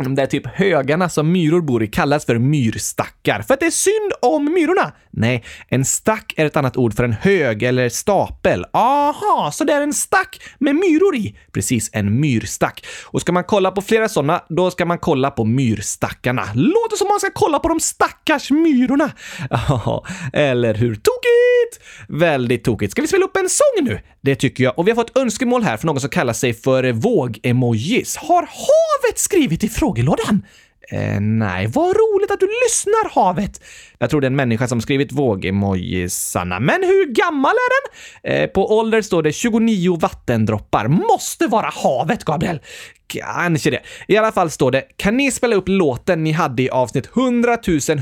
de 0.04 0.14
där 0.14 0.26
typ 0.26 0.46
högarna 0.46 1.08
som 1.08 1.32
myror 1.32 1.60
bor 1.60 1.82
i 1.82 1.86
kallas 1.86 2.24
för 2.26 2.38
myrstackar. 2.38 3.42
För 3.42 3.54
att 3.54 3.60
det 3.60 3.66
är 3.66 3.70
synd 3.70 4.12
om 4.22 4.44
myrorna. 4.44 4.92
Nej, 5.10 5.44
en 5.68 5.84
stack 5.84 6.34
är 6.36 6.46
ett 6.46 6.56
annat 6.56 6.76
ord 6.76 6.94
för 6.94 7.04
en 7.04 7.12
hög 7.12 7.62
eller 7.62 7.88
stapel. 7.88 8.64
Aha, 8.72 9.50
så 9.52 9.64
det 9.64 9.72
är 9.72 9.80
en 9.80 9.92
stack 9.92 10.40
med 10.58 10.74
myror 10.74 11.16
i? 11.16 11.36
Precis, 11.52 11.90
en 11.92 12.20
myrstack. 12.20 12.86
Och 13.04 13.20
ska 13.20 13.32
man 13.32 13.44
kolla 13.44 13.70
på 13.70 13.82
flera 13.82 14.08
sådana, 14.08 14.42
då 14.48 14.70
ska 14.70 14.84
man 14.84 14.98
kolla 14.98 15.30
på 15.30 15.44
myrstackarna. 15.44 16.42
Låter 16.54 16.96
som 16.96 17.08
man 17.08 17.20
ska 17.20 17.30
kolla 17.34 17.58
på 17.58 17.68
de 17.68 17.80
stackars 17.80 18.50
myrorna. 18.50 19.10
Ja, 19.68 20.04
eller 20.32 20.74
hur? 20.74 20.94
Tokigt! 20.94 21.86
Väldigt 22.08 22.64
tokigt. 22.64 22.92
Ska 22.92 23.02
vi 23.02 23.08
spela 23.08 23.24
upp 23.24 23.36
en 23.36 23.48
sång 23.48 23.84
nu? 23.84 24.00
Det 24.20 24.34
tycker 24.34 24.64
jag. 24.64 24.78
Och 24.78 24.86
vi 24.86 24.90
har 24.90 24.96
fått 24.96 25.18
önskemål 25.18 25.62
här 25.62 25.76
från 25.76 25.86
någon 25.86 26.00
som 26.00 26.10
kallar 26.10 26.32
sig 26.32 26.54
för 26.54 26.92
våg-emojis. 26.92 28.16
Har 28.16 28.42
havet 28.42 29.18
skrivit 29.18 29.62
ifrån? 29.62 29.85
Frågelådan? 29.86 30.42
Eh, 30.90 31.20
nej, 31.20 31.66
Vad 31.66 31.96
roligt 31.96 32.30
att 32.30 32.40
du 32.40 32.48
lyssnar, 32.66 33.10
havet! 33.14 33.60
jag 33.98 34.10
tror 34.10 34.20
det 34.20 34.24
är 34.24 34.30
en 34.30 34.36
människa 34.36 34.68
som 34.68 34.80
skrivit 34.80 35.12
våg-emojisarna. 35.12 36.60
Men 36.60 36.82
hur 36.82 37.06
gammal 37.06 37.50
är 37.50 37.70
den? 37.76 38.42
Eh, 38.42 38.48
på 38.48 38.78
ålder 38.78 39.02
står 39.02 39.22
det 39.22 39.32
29 39.32 39.96
vattendroppar. 39.96 40.88
Måste 40.88 41.46
vara 41.46 41.70
havet, 41.74 42.24
Gabriel. 42.24 42.60
Kanske 43.08 43.70
det. 43.70 43.80
I 44.08 44.16
alla 44.16 44.32
fall 44.32 44.50
står 44.50 44.70
det 44.70 44.82
“Kan 44.96 45.16
ni 45.16 45.30
spela 45.30 45.56
upp 45.56 45.68
låten 45.68 46.24
ni 46.24 46.32
hade 46.32 46.62
i 46.62 46.70
avsnitt 46.70 47.08
100 47.16 47.58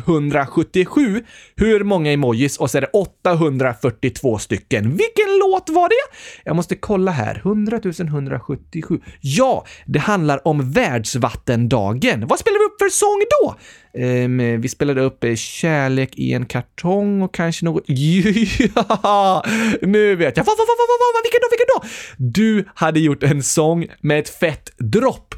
177? 0.06 1.24
Hur 1.56 1.84
många 1.84 2.12
emojis?” 2.12 2.56
och 2.56 2.70
så 2.70 2.78
är 2.78 2.80
det 2.80 2.90
842 2.92 4.38
stycken. 4.38 4.82
Vilken 4.82 5.38
låt 5.40 5.70
var 5.70 5.88
det? 5.88 6.16
Jag 6.44 6.56
måste 6.56 6.76
kolla 6.76 7.10
här. 7.10 7.36
100 7.44 7.80
177. 7.98 9.00
Ja, 9.20 9.64
det 9.86 9.98
handlar 9.98 10.48
om 10.48 10.72
världsvattendagen. 10.72 12.26
Vad 12.26 12.38
spelar 12.38 12.58
vi 12.58 12.64
upp 12.64 12.78
för 12.78 12.88
sång 12.88 13.22
då? 13.40 13.56
Ehm, 13.98 14.60
vi 14.60 14.68
spelade 14.68 15.00
upp 15.00 15.24
eh, 15.24 15.34
“Kärlek 15.34 16.10
i 16.14 16.32
en 16.32 16.46
kartong” 16.46 17.22
och 17.22 17.34
kanske 17.34 17.64
något... 17.64 17.84
Ja! 18.74 19.44
Nu 19.82 20.16
vet 20.16 20.36
jag. 20.36 20.44
Va, 20.44 20.52
va, 20.58 20.64
va, 20.68 20.74
va, 20.78 20.96
va, 21.00 21.08
va, 21.14 21.20
vilken 21.24 21.40
då, 21.42 21.48
vilken 21.50 21.66
då? 21.76 21.84
Du 22.16 22.64
hade 22.74 23.00
gjort 23.00 23.22
en 23.22 23.42
sång 23.42 23.86
med 24.00 24.18
ett 24.18 24.28
fett 24.28 24.70
dropp. 24.78 25.34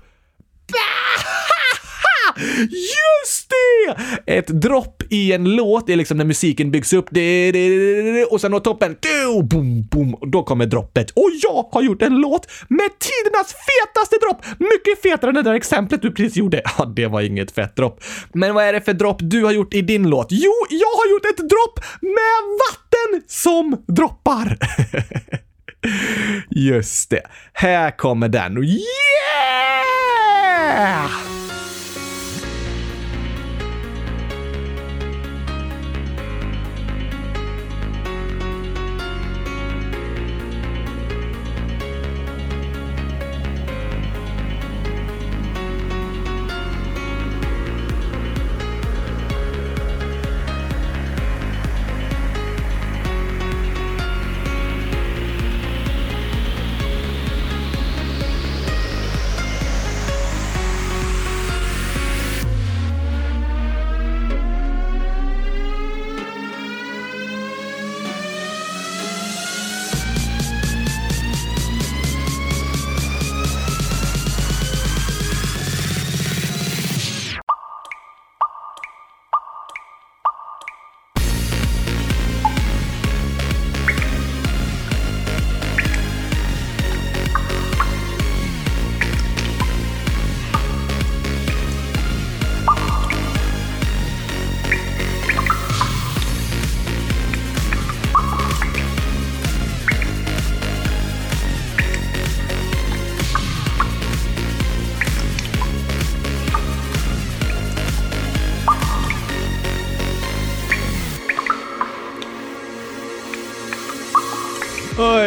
Just 2.61 3.51
det! 3.51 3.97
Ett 4.37 4.47
dropp 4.47 5.03
i 5.11 5.33
en 5.33 5.45
låt 5.45 5.91
är 5.91 5.97
liksom 5.97 6.19
när 6.19 6.25
musiken 6.25 6.71
byggs 6.71 6.93
upp 6.93 7.09
och 8.31 8.41
sen 8.41 8.51
når 8.51 8.61
toppen. 8.61 8.97
Boom, 9.51 9.87
boom, 9.91 10.15
och 10.15 10.29
då 10.29 10.43
kommer 10.43 10.67
droppet. 10.67 11.11
Och 11.11 11.31
jag 11.43 11.69
har 11.73 11.83
gjort 11.83 12.03
en 12.03 12.15
låt 12.15 12.51
med 12.69 12.91
tidernas 12.99 13.55
fetaste 13.67 14.17
dropp! 14.17 14.45
Mycket 14.59 15.03
fetare 15.03 15.29
än 15.29 15.35
det 15.35 15.43
där 15.43 15.55
exemplet 15.55 16.03
du 16.03 16.13
precis 16.13 16.37
gjorde. 16.37 16.63
Ja, 16.79 16.85
det 16.85 17.07
var 17.07 17.21
inget 17.21 17.51
fett 17.51 17.77
dropp. 17.77 18.05
Men 18.33 18.55
vad 18.55 18.65
är 18.65 18.73
det 18.73 18.81
för 18.81 18.93
dropp 18.93 19.19
du 19.21 19.45
har 19.45 19.53
gjort 19.53 19.75
i 19.75 19.83
din 19.83 20.09
låt? 20.09 20.27
Jo, 20.31 20.53
jag 20.71 20.97
har 20.97 21.11
gjort 21.11 21.25
ett 21.25 21.49
dropp 21.49 21.81
med 22.01 22.43
vatten 22.69 23.23
som 23.27 23.85
droppar. 23.87 24.59
Just 26.51 27.11
det. 27.11 27.23
Här 27.53 27.91
kommer 27.91 28.29
den. 28.29 28.65
Yeah! 28.65 28.87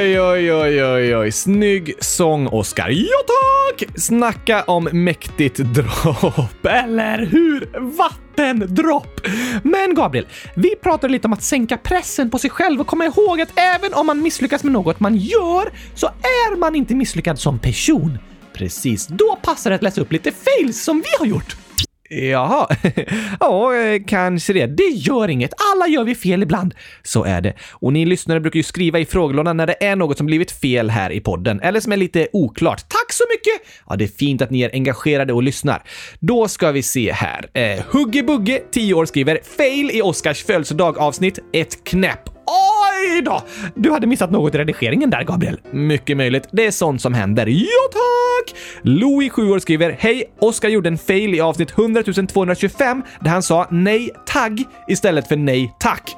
Oj, 0.10 0.22
oj, 0.22 0.54
oj, 0.54 0.84
oj, 0.84 1.16
oj. 1.16 1.32
Snygg 1.32 1.94
sång, 2.00 2.48
Oscar. 2.48 2.90
Ja, 2.90 3.18
tack! 3.28 3.90
Snacka 3.96 4.64
om 4.64 4.90
mäktigt 4.92 5.58
dropp. 5.58 6.66
Eller 6.66 7.26
hur? 7.26 7.70
Vattendropp! 7.98 9.22
Men 9.64 9.96
Gabriel, 9.96 10.28
vi 10.56 10.76
pratade 10.76 11.14
lite 11.14 11.28
om 11.28 11.34
att 11.34 11.44
sänka 11.44 11.78
pressen 11.78 12.30
på 12.30 12.40
sig 12.40 12.50
själv 12.50 12.82
och 12.82 12.88
komma 12.88 13.06
ihåg 13.06 13.42
att 13.42 13.50
även 13.56 13.94
om 13.94 14.06
man 14.06 14.22
misslyckas 14.22 14.64
med 14.64 14.74
något 14.74 15.00
man 15.00 15.16
gör 15.16 15.72
så 15.96 16.08
är 16.08 16.56
man 16.56 16.76
inte 16.76 16.96
misslyckad 16.96 17.40
som 17.40 17.60
person. 17.60 18.18
Precis, 18.54 19.08
då 19.08 19.38
passar 19.44 19.70
det 19.70 19.76
att 19.76 19.84
läsa 19.84 20.02
upp 20.02 20.12
lite 20.12 20.32
fails 20.32 20.84
som 20.84 20.98
vi 20.98 21.10
har 21.20 21.26
gjort. 21.26 21.59
Jaha, 22.10 22.68
ja, 23.40 23.76
eh, 23.76 24.02
kanske 24.08 24.54
det. 24.54 24.66
Det 24.66 24.84
gör 24.84 25.28
inget. 25.28 25.54
Alla 25.74 25.88
gör 25.88 26.04
vi 26.04 26.16
fel 26.16 26.44
ibland. 26.44 26.76
Så 27.04 27.24
är 27.24 27.42
det. 27.42 27.54
Och 27.72 27.94
ni 27.94 28.06
lyssnare 28.06 28.40
brukar 28.40 28.58
ju 28.58 28.64
skriva 28.64 29.00
i 29.00 29.06
frågelådan 29.06 29.58
när 29.58 29.68
det 29.68 29.84
är 29.86 29.96
något 29.96 30.18
som 30.18 30.26
blivit 30.26 30.52
fel 30.52 30.90
här 30.90 31.12
i 31.12 31.20
podden, 31.20 31.60
eller 31.60 31.80
som 31.80 31.92
är 31.92 31.98
lite 31.98 32.28
oklart. 32.34 32.80
Tack 32.88 33.14
så 33.14 33.24
mycket! 33.30 33.70
Ja, 33.90 33.96
det 33.96 34.04
är 34.04 34.08
fint 34.08 34.42
att 34.42 34.50
ni 34.50 34.62
är 34.62 34.70
engagerade 34.74 35.34
och 35.34 35.44
lyssnar. 35.44 35.84
Då 36.20 36.48
ska 36.48 36.72
vi 36.72 36.84
se 36.84 37.12
här. 37.12 37.50
Eh, 37.54 37.84
Hugge 37.90 38.24
Bugge, 38.24 38.62
10 38.72 38.94
år, 38.94 39.06
skriver 39.06 39.40
“Fail 39.58 39.92
i 39.92 40.02
Oscars 40.02 40.44
födelsedag 40.44 40.98
avsnitt. 40.98 41.40
Ett 41.54 41.84
knäpp. 41.84 42.39
Oj 42.50 43.22
då! 43.22 43.42
Du 43.76 43.92
hade 43.92 44.08
missat 44.08 44.32
något 44.32 44.56
i 44.56 44.58
redigeringen 44.58 45.10
där, 45.10 45.24
Gabriel. 45.24 45.60
Mycket 45.72 46.18
möjligt. 46.18 46.48
Det 46.52 46.66
är 46.66 46.72
sånt 46.72 47.02
som 47.02 47.14
händer. 47.14 47.48
Ja, 47.48 47.90
tack! 47.92 48.56
Louis, 48.82 49.32
7 49.32 49.52
år, 49.52 49.60
skriver 49.60 49.98
“Hej! 50.00 50.24
Oskar 50.40 50.70
gjorde 50.70 50.90
en 50.90 50.98
fail 50.98 51.36
i 51.36 51.42
avsnitt 51.42 51.72
100 51.78 52.04
225 52.04 53.04
där 53.20 53.30
han 53.32 53.44
sa 53.44 53.68
nej 53.70 54.10
tagg 54.26 54.64
istället 54.88 55.28
för 55.28 55.36
nej 55.36 55.76
tack. 55.80 56.16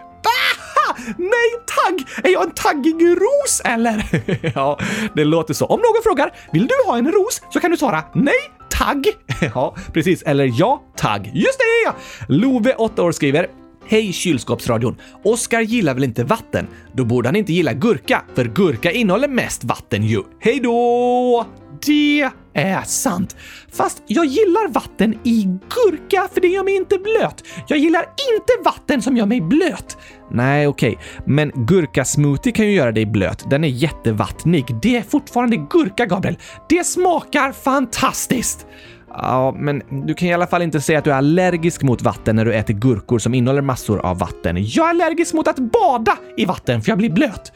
Nej 1.18 1.52
tagg! 1.68 2.26
Är 2.26 2.30
jag 2.30 2.44
en 2.44 2.52
taggig 2.52 2.96
ros 3.02 3.62
eller? 3.66 4.06
ja, 4.56 4.80
det 5.16 5.24
låter 5.26 5.54
så. 5.54 5.66
Om 5.66 5.80
någon 5.80 6.04
frågar 6.04 6.34
“Vill 6.52 6.68
du 6.68 6.74
ha 6.88 6.98
en 6.98 7.12
ros?” 7.12 7.42
så 7.50 7.60
kan 7.60 7.72
du 7.72 7.78
svara 7.78 8.04
“Nej 8.14 8.52
tagg”. 8.70 9.08
ja, 9.56 9.76
precis. 9.94 10.22
Eller 10.22 10.52
ja 10.54 10.82
tagg. 10.98 11.32
Just 11.34 11.60
det! 11.60 11.94
Love, 12.34 12.74
8 12.74 13.04
år, 13.04 13.12
skriver 13.12 13.48
Hej 13.86 14.14
kylskåpsradion! 14.14 14.96
Oskar 15.24 15.62
gillar 15.62 15.94
väl 15.94 16.04
inte 16.04 16.24
vatten? 16.24 16.68
Då 16.94 17.06
borde 17.06 17.28
han 17.28 17.36
inte 17.36 17.54
gilla 17.54 17.74
gurka, 17.74 18.24
för 18.36 18.46
gurka 18.46 18.92
innehåller 18.92 19.28
mest 19.28 19.64
vatten 19.64 20.04
ju. 20.04 20.22
Hej 20.40 20.60
då! 20.60 21.46
Det 21.86 22.30
är 22.54 22.82
sant. 22.82 23.36
Fast 23.72 24.04
jag 24.08 24.26
gillar 24.26 24.68
vatten 24.68 25.14
i 25.24 25.44
gurka 25.70 26.28
för 26.34 26.42
det 26.42 26.48
gör 26.48 26.64
mig 26.64 26.76
inte 26.76 26.98
blöt. 26.98 27.44
Jag 27.68 27.80
gillar 27.80 28.02
inte 28.02 28.54
vatten 28.66 29.02
som 29.02 29.18
gör 29.18 29.26
mig 29.26 29.42
blöt. 29.42 29.98
Nej, 30.32 30.68
okej. 30.68 30.92
Okay. 30.92 31.04
Men 31.26 31.52
gurkasmoothie 31.56 32.52
kan 32.52 32.66
ju 32.66 32.72
göra 32.72 32.92
dig 32.92 33.06
blöt. 33.06 33.50
Den 33.50 33.64
är 33.64 33.68
jättevattnig. 33.68 34.66
Det 34.82 34.98
är 34.98 35.02
fortfarande 35.02 35.58
gurka, 35.58 36.06
Gabriel. 36.06 36.38
Det 36.70 36.84
smakar 36.84 37.52
fantastiskt. 37.52 38.68
Ja, 39.14 39.56
men 39.58 39.84
du 40.08 40.14
kan 40.14 40.28
i 40.28 40.34
alla 40.34 40.48
fall 40.48 40.62
inte 40.62 40.82
säga 40.82 41.00
att 41.00 41.04
du 41.04 41.12
är 41.12 41.16
allergisk 41.16 41.84
mot 41.84 42.02
vatten 42.02 42.36
när 42.36 42.46
du 42.46 42.54
äter 42.54 42.74
gurkor 42.74 43.20
som 43.20 43.34
innehåller 43.34 43.62
massor 43.62 44.00
av 44.00 44.20
vatten. 44.20 44.56
Jag 44.60 44.86
är 44.86 44.90
allergisk 44.90 45.34
mot 45.34 45.48
att 45.48 45.60
bada 45.60 46.18
i 46.38 46.46
vatten 46.46 46.82
för 46.82 46.92
jag 46.92 46.98
blir 46.98 47.10
blöt. 47.10 47.52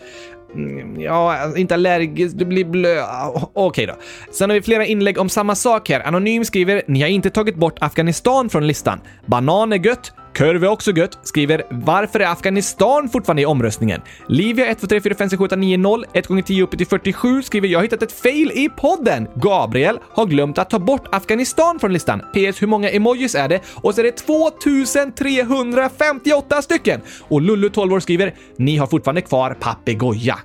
Mm, 0.55 1.01
ja, 1.01 1.57
inte 1.57 1.73
allergisk, 1.73 2.37
du 2.37 2.45
blir 2.45 2.65
blöt. 2.65 3.05
Okej 3.33 3.49
okay 3.53 3.85
då. 3.85 3.93
Sen 4.31 4.49
har 4.49 4.55
vi 4.55 4.61
flera 4.61 4.85
inlägg 4.85 5.17
om 5.17 5.29
samma 5.29 5.55
sak 5.55 5.89
här. 5.89 6.07
Anonym 6.07 6.45
skriver 6.45 6.81
“Ni 6.87 7.01
har 7.01 7.09
inte 7.09 7.29
tagit 7.29 7.55
bort 7.55 7.77
Afghanistan 7.79 8.49
från 8.49 8.67
listan. 8.67 8.99
Banan 9.25 9.73
är 9.73 9.85
gött, 9.85 10.13
Kurve 10.35 10.67
också 10.67 10.91
gött 10.91 11.19
skriver 11.23 11.63
“Varför 11.69 12.19
är 12.19 12.31
Afghanistan 12.31 13.09
fortfarande 13.09 13.41
i 13.41 13.45
omröstningen?” 13.45 14.01
Livia 14.27 14.65
1, 14.65 14.79
2, 14.79 14.87
3, 14.87 15.01
4, 15.01 15.15
5, 15.15 15.29
6, 15.29 15.39
7, 15.39 15.45
8, 15.45 15.55
9, 15.55 15.77
0, 15.77 16.05
1 16.13 16.27
gånger 16.27 16.41
10 16.41 16.63
uppe 16.63 16.77
till 16.77 16.87
47 16.87 17.43
skriver 17.43 17.67
“Jag 17.67 17.79
har 17.79 17.83
hittat 17.83 18.03
ett 18.03 18.11
fail 18.11 18.51
i 18.51 18.69
podden!” 18.77 19.27
Gabriel 19.35 19.99
har 20.11 20.25
glömt 20.25 20.57
att 20.57 20.69
ta 20.69 20.79
bort 20.79 21.07
Afghanistan 21.11 21.79
från 21.79 21.93
listan. 21.93 22.19
PS. 22.19 22.61
Hur 22.61 22.67
många 22.67 22.89
emojis 22.89 23.35
är 23.35 23.49
det? 23.49 23.61
Och 23.75 23.95
så 23.95 24.01
är 24.01 24.03
det 24.03 24.11
2358 24.11 26.61
stycken! 26.61 27.01
Och 27.21 27.41
Lullu 27.41 27.69
12 27.69 27.93
år 27.93 27.99
skriver 27.99 28.33
“Ni 28.57 28.77
har 28.77 28.87
fortfarande 28.87 29.21
kvar 29.21 29.57
papegoja.” 29.59 30.39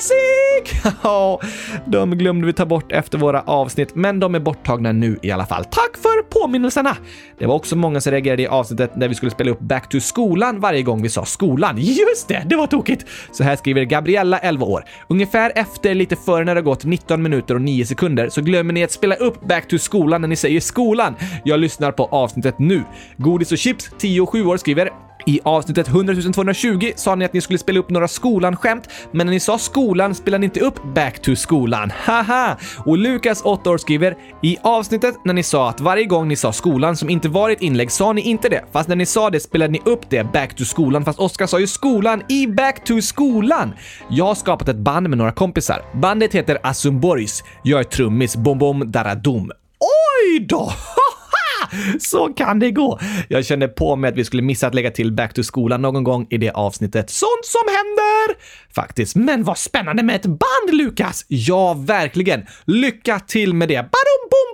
Classic! 0.00 0.94
Ja, 1.02 1.40
de 1.86 2.18
glömde 2.18 2.46
vi 2.46 2.52
ta 2.52 2.66
bort 2.66 2.92
efter 2.92 3.18
våra 3.18 3.40
avsnitt, 3.40 3.94
men 3.94 4.20
de 4.20 4.34
är 4.34 4.40
borttagna 4.40 4.92
nu 4.92 5.18
i 5.22 5.30
alla 5.30 5.46
fall. 5.46 5.64
Tack 5.64 5.96
för 6.02 6.22
påminnelserna! 6.22 6.96
Det 7.38 7.46
var 7.46 7.54
också 7.54 7.76
många 7.76 8.00
som 8.00 8.12
reagerade 8.12 8.42
i 8.42 8.46
avsnittet 8.46 8.96
när 8.96 9.08
vi 9.08 9.14
skulle 9.14 9.30
spela 9.30 9.50
upp 9.50 9.60
Back 9.60 9.88
to 9.88 10.00
skolan 10.00 10.60
varje 10.60 10.82
gång 10.82 11.02
vi 11.02 11.08
sa 11.08 11.24
skolan. 11.24 11.76
Just 11.78 12.28
det, 12.28 12.42
det 12.46 12.56
var 12.56 12.66
tokigt! 12.66 13.06
Så 13.32 13.44
här 13.44 13.56
skriver 13.56 13.84
Gabriella, 13.84 14.38
11 14.38 14.66
år. 14.66 14.84
Ungefär 15.08 15.52
efter 15.54 15.94
lite 15.94 16.16
före 16.16 16.44
när 16.44 16.54
det 16.54 16.62
gått 16.62 16.84
19 16.84 17.22
minuter 17.22 17.54
och 17.54 17.62
9 17.62 17.86
sekunder 17.86 18.28
så 18.28 18.40
glömmer 18.40 18.72
ni 18.72 18.84
att 18.84 18.92
spela 18.92 19.14
upp 19.14 19.40
Back 19.40 19.68
to 19.68 19.78
skolan 19.78 20.20
när 20.20 20.28
ni 20.28 20.36
säger 20.36 20.60
skolan. 20.60 21.14
Jag 21.44 21.60
lyssnar 21.60 21.92
på 21.92 22.04
avsnittet 22.04 22.58
nu. 22.58 22.82
Godis 23.16 23.52
och 23.52 23.58
chips, 23.58 23.90
10 23.98 24.20
och 24.20 24.30
7 24.30 24.46
år 24.46 24.56
skriver 24.56 24.90
i 25.26 25.40
avsnittet 25.44 25.88
100 25.88 26.14
220 26.34 26.92
sa 26.96 27.14
ni 27.14 27.24
att 27.24 27.32
ni 27.32 27.40
skulle 27.40 27.58
spela 27.58 27.80
upp 27.80 27.90
några 27.90 28.08
skolan-skämt, 28.08 28.88
men 29.12 29.26
när 29.26 29.32
ni 29.32 29.40
sa 29.40 29.58
skolan 29.58 30.14
spelade 30.14 30.40
ni 30.40 30.44
inte 30.44 30.60
upp 30.60 30.94
Back 30.94 31.22
to 31.22 31.36
skolan. 31.36 31.92
Haha! 32.04 32.56
Och 32.86 32.98
Lukas, 32.98 33.42
8 33.42 33.70
år, 33.70 33.78
skriver 33.78 34.16
“I 34.42 34.56
avsnittet 34.62 35.14
när 35.24 35.34
ni 35.34 35.42
sa 35.42 35.68
att 35.68 35.80
varje 35.80 36.04
gång 36.04 36.28
ni 36.28 36.36
sa 36.36 36.52
skolan 36.52 36.96
som 36.96 37.10
inte 37.10 37.28
var 37.28 37.50
ett 37.50 37.62
inlägg 37.62 37.90
sa 37.90 38.12
ni 38.12 38.20
inte 38.20 38.48
det, 38.48 38.64
fast 38.72 38.88
när 38.88 38.96
ni 38.96 39.06
sa 39.06 39.30
det 39.30 39.40
spelade 39.40 39.72
ni 39.72 39.80
upp 39.84 40.10
det 40.10 40.32
Back 40.32 40.56
to 40.56 40.64
skolan, 40.64 41.04
fast 41.04 41.18
Oskar 41.18 41.46
sa 41.46 41.60
ju 41.60 41.66
skolan 41.66 42.22
i 42.28 42.46
Back 42.46 42.84
to 42.84 43.00
skolan. 43.02 43.74
Jag 44.08 44.24
har 44.24 44.34
skapat 44.34 44.68
ett 44.68 44.76
band 44.76 45.08
med 45.08 45.18
några 45.18 45.32
kompisar. 45.32 45.82
Bandet 45.92 46.34
heter 46.34 46.58
Asumborgs. 46.62 47.44
Jag 47.62 47.80
är 47.80 47.84
trummis, 47.84 48.36
bom 48.36 48.58
bom 48.58 48.92
daradum. 48.92 49.50
Oj 49.80 50.40
då! 50.40 50.72
Så 52.00 52.28
kan 52.28 52.58
det 52.58 52.70
gå. 52.70 53.00
Jag 53.28 53.44
kände 53.44 53.68
på 53.68 53.96
mig 53.96 54.08
att 54.10 54.16
vi 54.16 54.24
skulle 54.24 54.42
missa 54.42 54.66
att 54.66 54.74
lägga 54.74 54.90
till 54.90 55.12
Back 55.12 55.34
to 55.34 55.42
skolan 55.42 55.82
någon 55.82 56.04
gång 56.04 56.26
i 56.30 56.38
det 56.38 56.50
avsnittet. 56.50 57.10
Sånt 57.10 57.44
som 57.44 57.62
händer! 57.66 58.40
Faktiskt. 58.74 59.16
Men 59.16 59.44
vad 59.44 59.58
spännande 59.58 60.02
med 60.02 60.16
ett 60.16 60.26
band, 60.26 60.72
Lukas! 60.72 61.24
Ja, 61.28 61.74
verkligen. 61.74 62.46
Lycka 62.64 63.20
till 63.20 63.54
med 63.54 63.68
det. 63.68 63.74
Badum, 63.74 64.22
bom, 64.30 64.49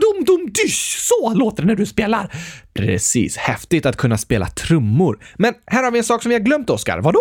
dum 0.00 0.24
dum, 0.24 0.52
dysch! 0.52 0.96
Så 0.98 1.34
låter 1.34 1.62
det 1.62 1.66
när 1.66 1.76
du 1.76 1.86
spelar. 1.86 2.32
Precis. 2.74 3.36
Häftigt 3.36 3.86
att 3.86 3.96
kunna 3.96 4.18
spela 4.18 4.46
trummor. 4.46 5.18
Men 5.36 5.54
här 5.66 5.82
har 5.82 5.90
vi 5.90 5.98
en 5.98 6.04
sak 6.04 6.22
som 6.22 6.28
vi 6.28 6.34
har 6.34 6.42
glömt, 6.42 6.70
Oskar. 6.70 6.98
Vadå? 6.98 7.20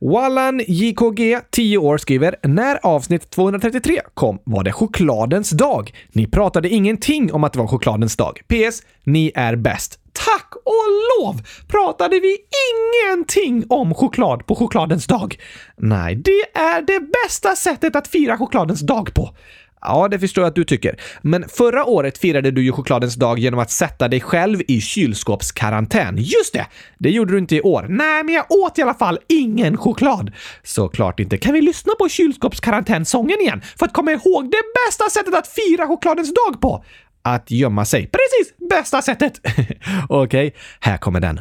Wallan 0.00 0.62
JKG, 0.66 1.40
10 1.50 1.78
år, 1.78 1.98
skriver 1.98 2.36
“När 2.42 2.86
avsnitt 2.86 3.30
233 3.30 4.00
kom 4.14 4.38
var 4.44 4.64
det 4.64 4.72
chokladens 4.72 5.50
dag. 5.50 5.92
Ni 6.12 6.26
pratade 6.26 6.68
ingenting 6.68 7.32
om 7.32 7.44
att 7.44 7.52
det 7.52 7.58
var 7.58 7.66
chokladens 7.66 8.16
dag. 8.16 8.40
PS. 8.48 8.82
Ni 9.04 9.32
är 9.34 9.56
bäst. 9.56 9.98
Tack 10.12 10.54
och 10.54 10.84
lov 11.18 11.42
pratade 11.68 12.20
vi 12.20 12.36
ingenting 12.72 13.64
om 13.68 13.94
choklad 13.94 14.46
på 14.46 14.54
chokladens 14.54 15.06
dag. 15.06 15.36
Nej, 15.76 16.14
det 16.14 16.58
är 16.58 16.82
det 16.82 17.00
bästa 17.00 17.56
sättet 17.56 17.96
att 17.96 18.08
fira 18.08 18.38
chokladens 18.38 18.80
dag 18.80 19.14
på. 19.14 19.30
Ja, 19.80 20.08
det 20.08 20.18
förstår 20.18 20.42
jag 20.42 20.48
att 20.48 20.54
du 20.54 20.64
tycker. 20.64 21.00
Men 21.22 21.48
förra 21.48 21.84
året 21.84 22.18
firade 22.18 22.50
du 22.50 22.62
ju 22.62 22.72
chokladens 22.72 23.14
dag 23.14 23.38
genom 23.38 23.60
att 23.60 23.70
sätta 23.70 24.08
dig 24.08 24.20
själv 24.20 24.62
i 24.68 24.80
kylskåpskarantän. 24.80 26.16
Just 26.16 26.52
det! 26.52 26.66
Det 26.98 27.10
gjorde 27.10 27.32
du 27.32 27.38
inte 27.38 27.56
i 27.56 27.60
år. 27.60 27.86
Nej, 27.88 28.24
men 28.24 28.34
jag 28.34 28.44
åt 28.48 28.78
i 28.78 28.82
alla 28.82 28.94
fall 28.94 29.18
ingen 29.28 29.76
choklad. 29.76 30.32
Såklart 30.62 31.20
inte. 31.20 31.38
Kan 31.38 31.54
vi 31.54 31.60
lyssna 31.62 31.92
på 31.98 32.08
kylskåpskarantänsången 32.08 33.40
igen 33.40 33.62
för 33.78 33.86
att 33.86 33.92
komma 33.92 34.12
ihåg 34.12 34.50
det 34.50 34.62
bästa 34.86 35.10
sättet 35.10 35.34
att 35.34 35.48
fira 35.48 35.86
chokladens 35.86 36.34
dag 36.34 36.60
på? 36.60 36.84
Att 37.22 37.50
gömma 37.50 37.84
sig. 37.84 38.00
Precis! 38.02 38.68
Bästa 38.70 39.02
sättet! 39.02 39.40
Okej, 40.08 40.46
okay, 40.46 40.50
här 40.80 40.96
kommer 40.96 41.20
den. 41.20 41.40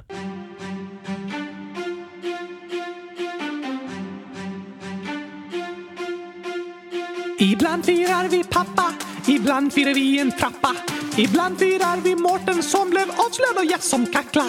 Ibland 7.39 7.85
firar 7.85 8.29
vi 8.29 8.43
pappa, 8.43 8.93
ibland 9.27 9.73
firar 9.73 9.93
vi 9.93 10.19
en 10.19 10.31
trappa. 10.31 10.75
Ibland 11.17 11.59
firar 11.59 11.97
vi 12.03 12.15
Mårten 12.15 12.63
som 12.63 12.89
blev 12.89 13.11
avslöjad 13.11 13.57
och 13.57 13.65
gäst 13.65 13.89
som 13.89 14.05
kackla. 14.05 14.45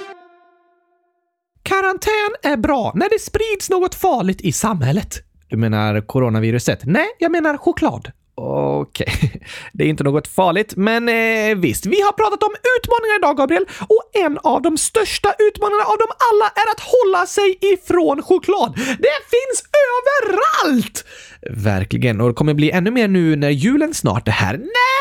Karantän 1.63 2.35
är 2.43 2.57
bra 2.57 2.93
när 2.95 3.09
det 3.11 3.21
sprids 3.21 3.71
något 3.71 3.95
farligt 3.95 4.41
i 4.41 4.53
samhället. 4.53 5.23
Du 5.49 5.57
menar 5.57 6.01
coronaviruset? 6.01 6.81
Nej, 6.85 7.07
jag 7.19 7.33
menar 7.33 7.57
choklad. 7.57 8.13
Okej, 8.41 9.41
det 9.73 9.85
är 9.85 9.89
inte 9.89 10.05
något 10.05 10.29
farligt, 10.29 10.73
men 10.77 11.09
eh, 11.09 11.57
visst. 11.57 11.87
Vi 11.87 12.01
har 12.01 12.13
pratat 12.13 12.43
om 12.43 12.55
utmaningar 12.77 13.19
idag, 13.19 13.37
Gabriel, 13.37 13.67
och 13.81 14.03
en 14.25 14.39
av 14.39 14.63
de 14.63 14.77
största 14.77 15.35
utmaningarna 15.39 15.85
av 15.85 15.99
dem 15.99 16.09
alla 16.31 16.47
är 16.47 16.71
att 16.73 16.81
hålla 16.81 17.27
sig 17.27 17.59
ifrån 17.61 18.23
choklad. 18.23 18.73
Det 18.77 19.19
finns 19.35 19.59
överallt! 19.89 21.05
Verkligen, 21.51 22.21
och 22.21 22.29
det 22.29 22.35
kommer 22.35 22.55
bli 22.55 22.71
ännu 22.71 22.91
mer 22.91 23.09
nu 23.09 23.37
när 23.37 23.51
julen 23.51 23.95
snart 23.95 24.29
är 24.29 24.33
här. 24.33 24.57
Nej! 24.59 24.98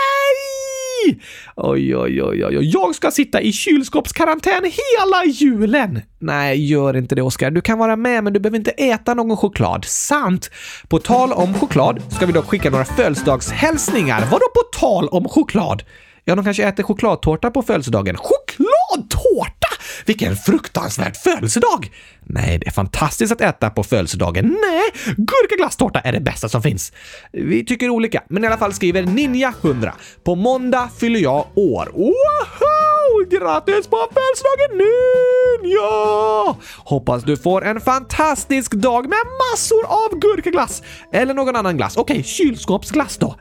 Oj, 1.56 1.96
oj, 1.96 2.24
oj, 2.24 2.46
oj. 2.46 2.72
Jag 2.74 2.96
ska 2.96 3.12
sitta 3.12 3.42
i 3.42 3.52
kylskåpskarantän 3.52 4.64
hela 4.64 5.26
julen. 5.26 6.02
Nej, 6.20 6.66
gör 6.66 6.98
inte 6.98 7.16
det 7.16 7.22
Oskar. 7.22 7.52
Du 7.52 7.62
kan 7.62 7.78
vara 7.78 7.96
med, 7.96 8.24
men 8.24 8.34
du 8.34 8.40
behöver 8.40 8.58
inte 8.58 8.72
äta 8.72 9.14
någon 9.14 9.38
choklad. 9.38 9.86
Sant. 9.86 10.52
På 10.88 11.00
tal 11.00 11.34
om 11.34 11.54
choklad 11.54 12.02
ska 12.10 12.26
vi 12.26 12.34
dock 12.34 12.46
skicka 12.46 12.70
några 12.70 12.86
födelsedagshälsningar. 12.86 14.20
Vadå 14.32 14.46
på 14.54 14.80
tal 14.80 15.08
om 15.08 15.30
choklad? 15.30 15.84
Ja, 16.24 16.36
de 16.36 16.46
kanske 16.46 16.64
äter 16.64 16.84
chokladtårta 16.84 17.52
på 17.52 17.62
födelsedagen. 17.62 18.16
Chokladtårta? 18.18 19.67
Vilken 20.06 20.36
fruktansvärd 20.36 21.18
födelsedag! 21.18 21.92
Nej, 22.24 22.58
det 22.58 22.68
är 22.68 22.72
fantastiskt 22.72 23.32
att 23.34 23.42
äta 23.42 23.70
på 23.70 23.84
födelsedagen. 23.84 24.46
Nej, 24.46 25.16
gurkaglasstårta 25.18 26.00
är 26.00 26.12
det 26.12 26.20
bästa 26.20 26.50
som 26.50 26.62
finns. 26.62 26.92
Vi 27.32 27.66
tycker 27.66 27.90
olika, 27.90 28.24
men 28.30 28.44
i 28.44 28.48
alla 28.48 28.58
fall 28.58 28.74
skriver 28.74 29.04
Ninja100. 29.04 29.92
På 30.24 30.36
måndag 30.36 30.90
fyller 31.00 31.20
jag 31.20 31.46
år. 31.56 31.92
Wow! 31.94 32.87
Grattis 33.26 33.88
på 33.88 33.98
födelsedagen 34.14 34.78
Ninja! 34.78 36.56
Hoppas 36.78 37.24
du 37.24 37.38
får 37.38 37.66
en 37.66 37.82
fantastisk 37.82 38.72
dag 38.72 39.10
med 39.10 39.20
massor 39.54 39.86
av 39.86 40.20
gurkaglass. 40.20 40.84
Eller 41.12 41.34
någon 41.34 41.56
annan 41.56 41.78
glass. 41.78 41.98
Okej, 41.98 42.24
kylskåpsglass 42.24 43.18
då. 43.18 43.36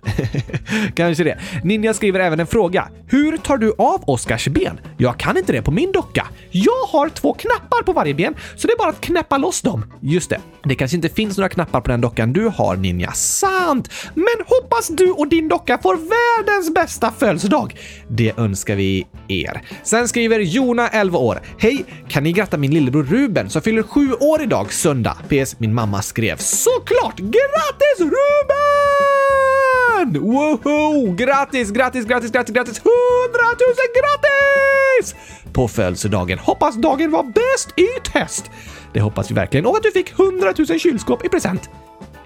Kanske 0.94 1.24
det. 1.24 1.38
Ninja 1.64 1.94
skriver 1.94 2.20
även 2.20 2.40
en 2.40 2.46
fråga. 2.46 2.88
Hur 3.08 3.36
tar 3.36 3.56
du 3.56 3.74
av 3.78 4.02
Oskars 4.06 4.48
ben? 4.48 4.80
Jag 4.96 5.18
kan 5.18 5.36
inte 5.36 5.52
det 5.52 5.62
på 5.62 5.70
min 5.70 5.92
docka. 5.92 6.26
Jag 6.50 6.86
har 6.88 7.08
två 7.08 7.32
knappar 7.32 7.82
på 7.82 7.92
varje 7.92 8.14
ben, 8.14 8.34
så 8.56 8.66
det 8.66 8.72
är 8.72 8.78
bara 8.78 8.88
att 8.88 9.00
knäppa 9.00 9.38
loss 9.38 9.62
dem. 9.62 9.92
Just 10.00 10.30
det. 10.30 10.40
Det 10.64 10.74
kanske 10.74 10.96
inte 10.96 11.08
finns 11.08 11.38
några 11.38 11.48
knappar 11.48 11.80
på 11.80 11.90
den 11.90 12.00
dockan 12.00 12.32
du 12.32 12.48
har, 12.48 12.76
Ninja. 12.76 13.12
Sant! 13.12 13.90
Men 14.14 14.46
hoppas 14.46 14.88
du 14.88 15.10
och 15.10 15.28
din 15.28 15.48
docka 15.48 15.78
får 15.78 15.96
världens 15.96 16.74
bästa 16.74 17.12
födelsedag. 17.18 17.76
Det 18.08 18.38
önskar 18.38 18.76
vi 18.76 19.06
er. 19.28 19.62
Sen 19.82 20.08
skriver 20.08 20.40
Jona, 20.40 20.88
11 20.88 21.18
år. 21.18 21.40
Hej! 21.58 21.84
Kan 22.08 22.22
ni 22.22 22.32
gratta 22.32 22.56
min 22.56 22.74
lillebror 22.74 23.02
Ruben 23.02 23.50
som 23.50 23.62
fyller 23.62 23.82
sju 23.82 24.12
år 24.12 24.42
idag, 24.42 24.72
söndag? 24.72 25.16
PS. 25.28 25.58
Min 25.58 25.74
mamma 25.74 26.02
skrev. 26.02 26.36
Såklart! 26.36 27.16
Grattis 27.16 27.98
Ruben! 28.00 28.16
Woho! 30.22 31.14
Grattis, 31.14 31.70
grattis, 31.70 32.04
grattis, 32.06 32.30
grattis, 32.30 32.54
grattis! 32.54 32.82
Hundratusen 32.84 33.88
grattis! 33.96 35.14
På 35.52 35.68
födelsedagen. 35.68 36.38
Hoppas 36.38 36.76
dagen 36.76 37.10
var 37.10 37.22
bäst 37.22 37.78
i 37.78 37.86
test. 38.12 38.50
Det 38.92 39.00
hoppas 39.00 39.30
vi 39.30 39.34
verkligen. 39.34 39.66
Och 39.66 39.76
att 39.76 39.82
du 39.82 39.90
fick 39.90 40.20
100 40.20 40.52
000 40.68 40.78
kylskåp 40.78 41.24
i 41.24 41.28
present. 41.28 41.70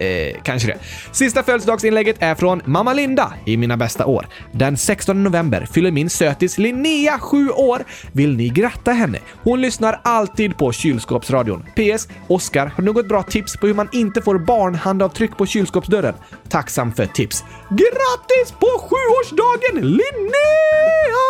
Eh, 0.00 0.36
kanske 0.42 0.68
det. 0.68 0.78
Sista 1.12 1.42
födelsedagsinlägget 1.42 2.16
är 2.18 2.34
från 2.34 2.62
mamma 2.64 2.92
Linda 2.92 3.32
i 3.44 3.56
mina 3.56 3.76
bästa 3.76 4.06
år. 4.06 4.26
Den 4.52 4.76
16 4.76 5.24
november 5.24 5.68
fyller 5.72 5.90
min 5.90 6.10
sötis 6.10 6.58
Linnea 6.58 7.18
sju 7.18 7.48
år. 7.48 7.84
Vill 8.12 8.36
ni 8.36 8.48
gratta 8.48 8.92
henne? 8.92 9.18
Hon 9.42 9.60
lyssnar 9.60 10.00
alltid 10.04 10.56
på 10.56 10.72
kylskåpsradion. 10.72 11.66
PS. 11.76 12.08
Oskar, 12.28 12.66
har 12.66 12.82
du 12.82 12.92
något 12.92 13.08
bra 13.08 13.22
tips 13.22 13.56
på 13.56 13.66
hur 13.66 13.74
man 13.74 13.88
inte 13.92 14.22
får 14.22 14.38
barnhandavtryck 14.38 15.36
på 15.36 15.46
kylskåpsdörren? 15.46 16.14
Tacksam 16.48 16.92
för 16.92 17.06
tips. 17.06 17.44
Grattis 17.70 18.52
på 18.60 18.66
sjuårsdagen 18.66 19.90
Linnea! 19.90 21.20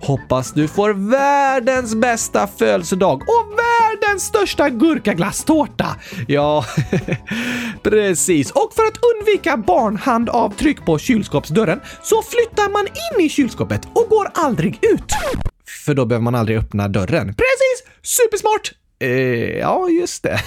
Hoppas 0.00 0.52
du 0.52 0.68
får 0.68 1.10
världens 1.10 1.94
bästa 1.94 2.46
födelsedag 2.46 3.22
och 3.22 3.58
världens 3.58 4.22
största 4.22 4.70
gurkaglasstårta. 4.70 5.96
Ja, 6.28 6.64
precis. 7.82 8.50
Och 8.50 8.72
för 8.74 8.82
att 8.82 8.98
undvika 9.14 9.56
barnhandavtryck 9.56 10.84
på 10.84 10.98
kylskåpsdörren 10.98 11.80
så 12.02 12.22
flyttar 12.22 12.72
man 12.72 12.86
in 12.86 13.26
i 13.26 13.28
kylskåpet 13.28 13.84
och 13.94 14.06
går 14.08 14.28
aldrig 14.34 14.78
ut. 14.82 15.12
För 15.84 15.94
då 15.94 16.06
behöver 16.06 16.24
man 16.24 16.34
aldrig 16.34 16.58
öppna 16.58 16.88
dörren. 16.88 17.26
Precis! 17.26 17.92
Supersmart! 18.02 18.81
Eh, 19.02 19.58
ja, 19.58 19.88
just 19.88 20.22
det. 20.22 20.40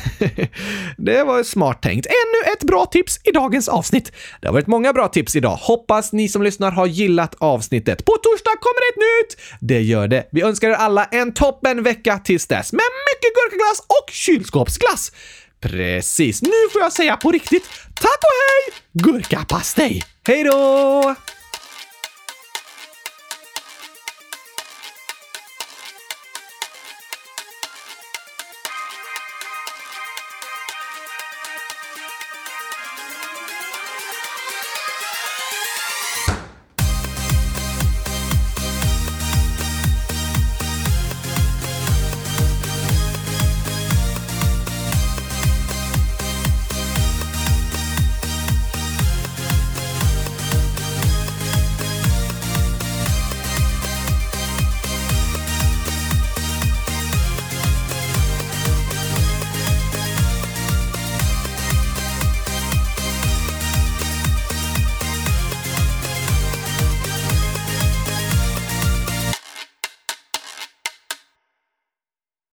det 0.98 1.24
var 1.24 1.44
smart 1.44 1.82
tänkt. 1.82 2.06
Ännu 2.06 2.54
ett 2.54 2.64
bra 2.64 2.86
tips 2.86 3.20
i 3.24 3.32
dagens 3.32 3.68
avsnitt. 3.68 4.12
Det 4.42 4.48
har 4.48 4.54
varit 4.54 4.68
många 4.68 4.94
bra 4.94 5.08
tips 5.08 5.36
idag. 5.36 5.56
Hoppas 5.62 6.14
ni 6.14 6.30
som 6.30 6.44
lyssnar 6.44 6.72
har 6.72 6.86
gillat 6.86 7.36
avsnittet. 7.38 8.06
På 8.06 8.12
torsdag 8.12 8.52
kommer 8.60 8.92
ett 8.92 8.98
nytt! 8.98 9.60
Det 9.60 9.82
gör 9.82 10.08
det. 10.08 10.28
Vi 10.32 10.42
önskar 10.42 10.70
er 10.70 10.74
alla 10.74 11.06
en 11.06 11.34
toppen 11.34 11.84
vecka 11.84 12.20
tills 12.20 12.48
dess 12.48 12.74
med 12.74 12.86
mycket 13.10 13.36
gurkaglass 13.36 13.80
och 13.80 14.12
kylskåpsglass. 14.12 15.12
Precis. 15.62 16.42
Nu 16.42 16.70
får 16.74 16.82
jag 16.82 16.94
säga 16.94 17.18
på 17.18 17.32
riktigt 17.32 17.70
tack 17.96 18.20
och 18.24 18.36
hej! 18.46 18.82
Gurkapastej! 18.94 20.04
Hej 20.28 20.44
då! 20.44 21.16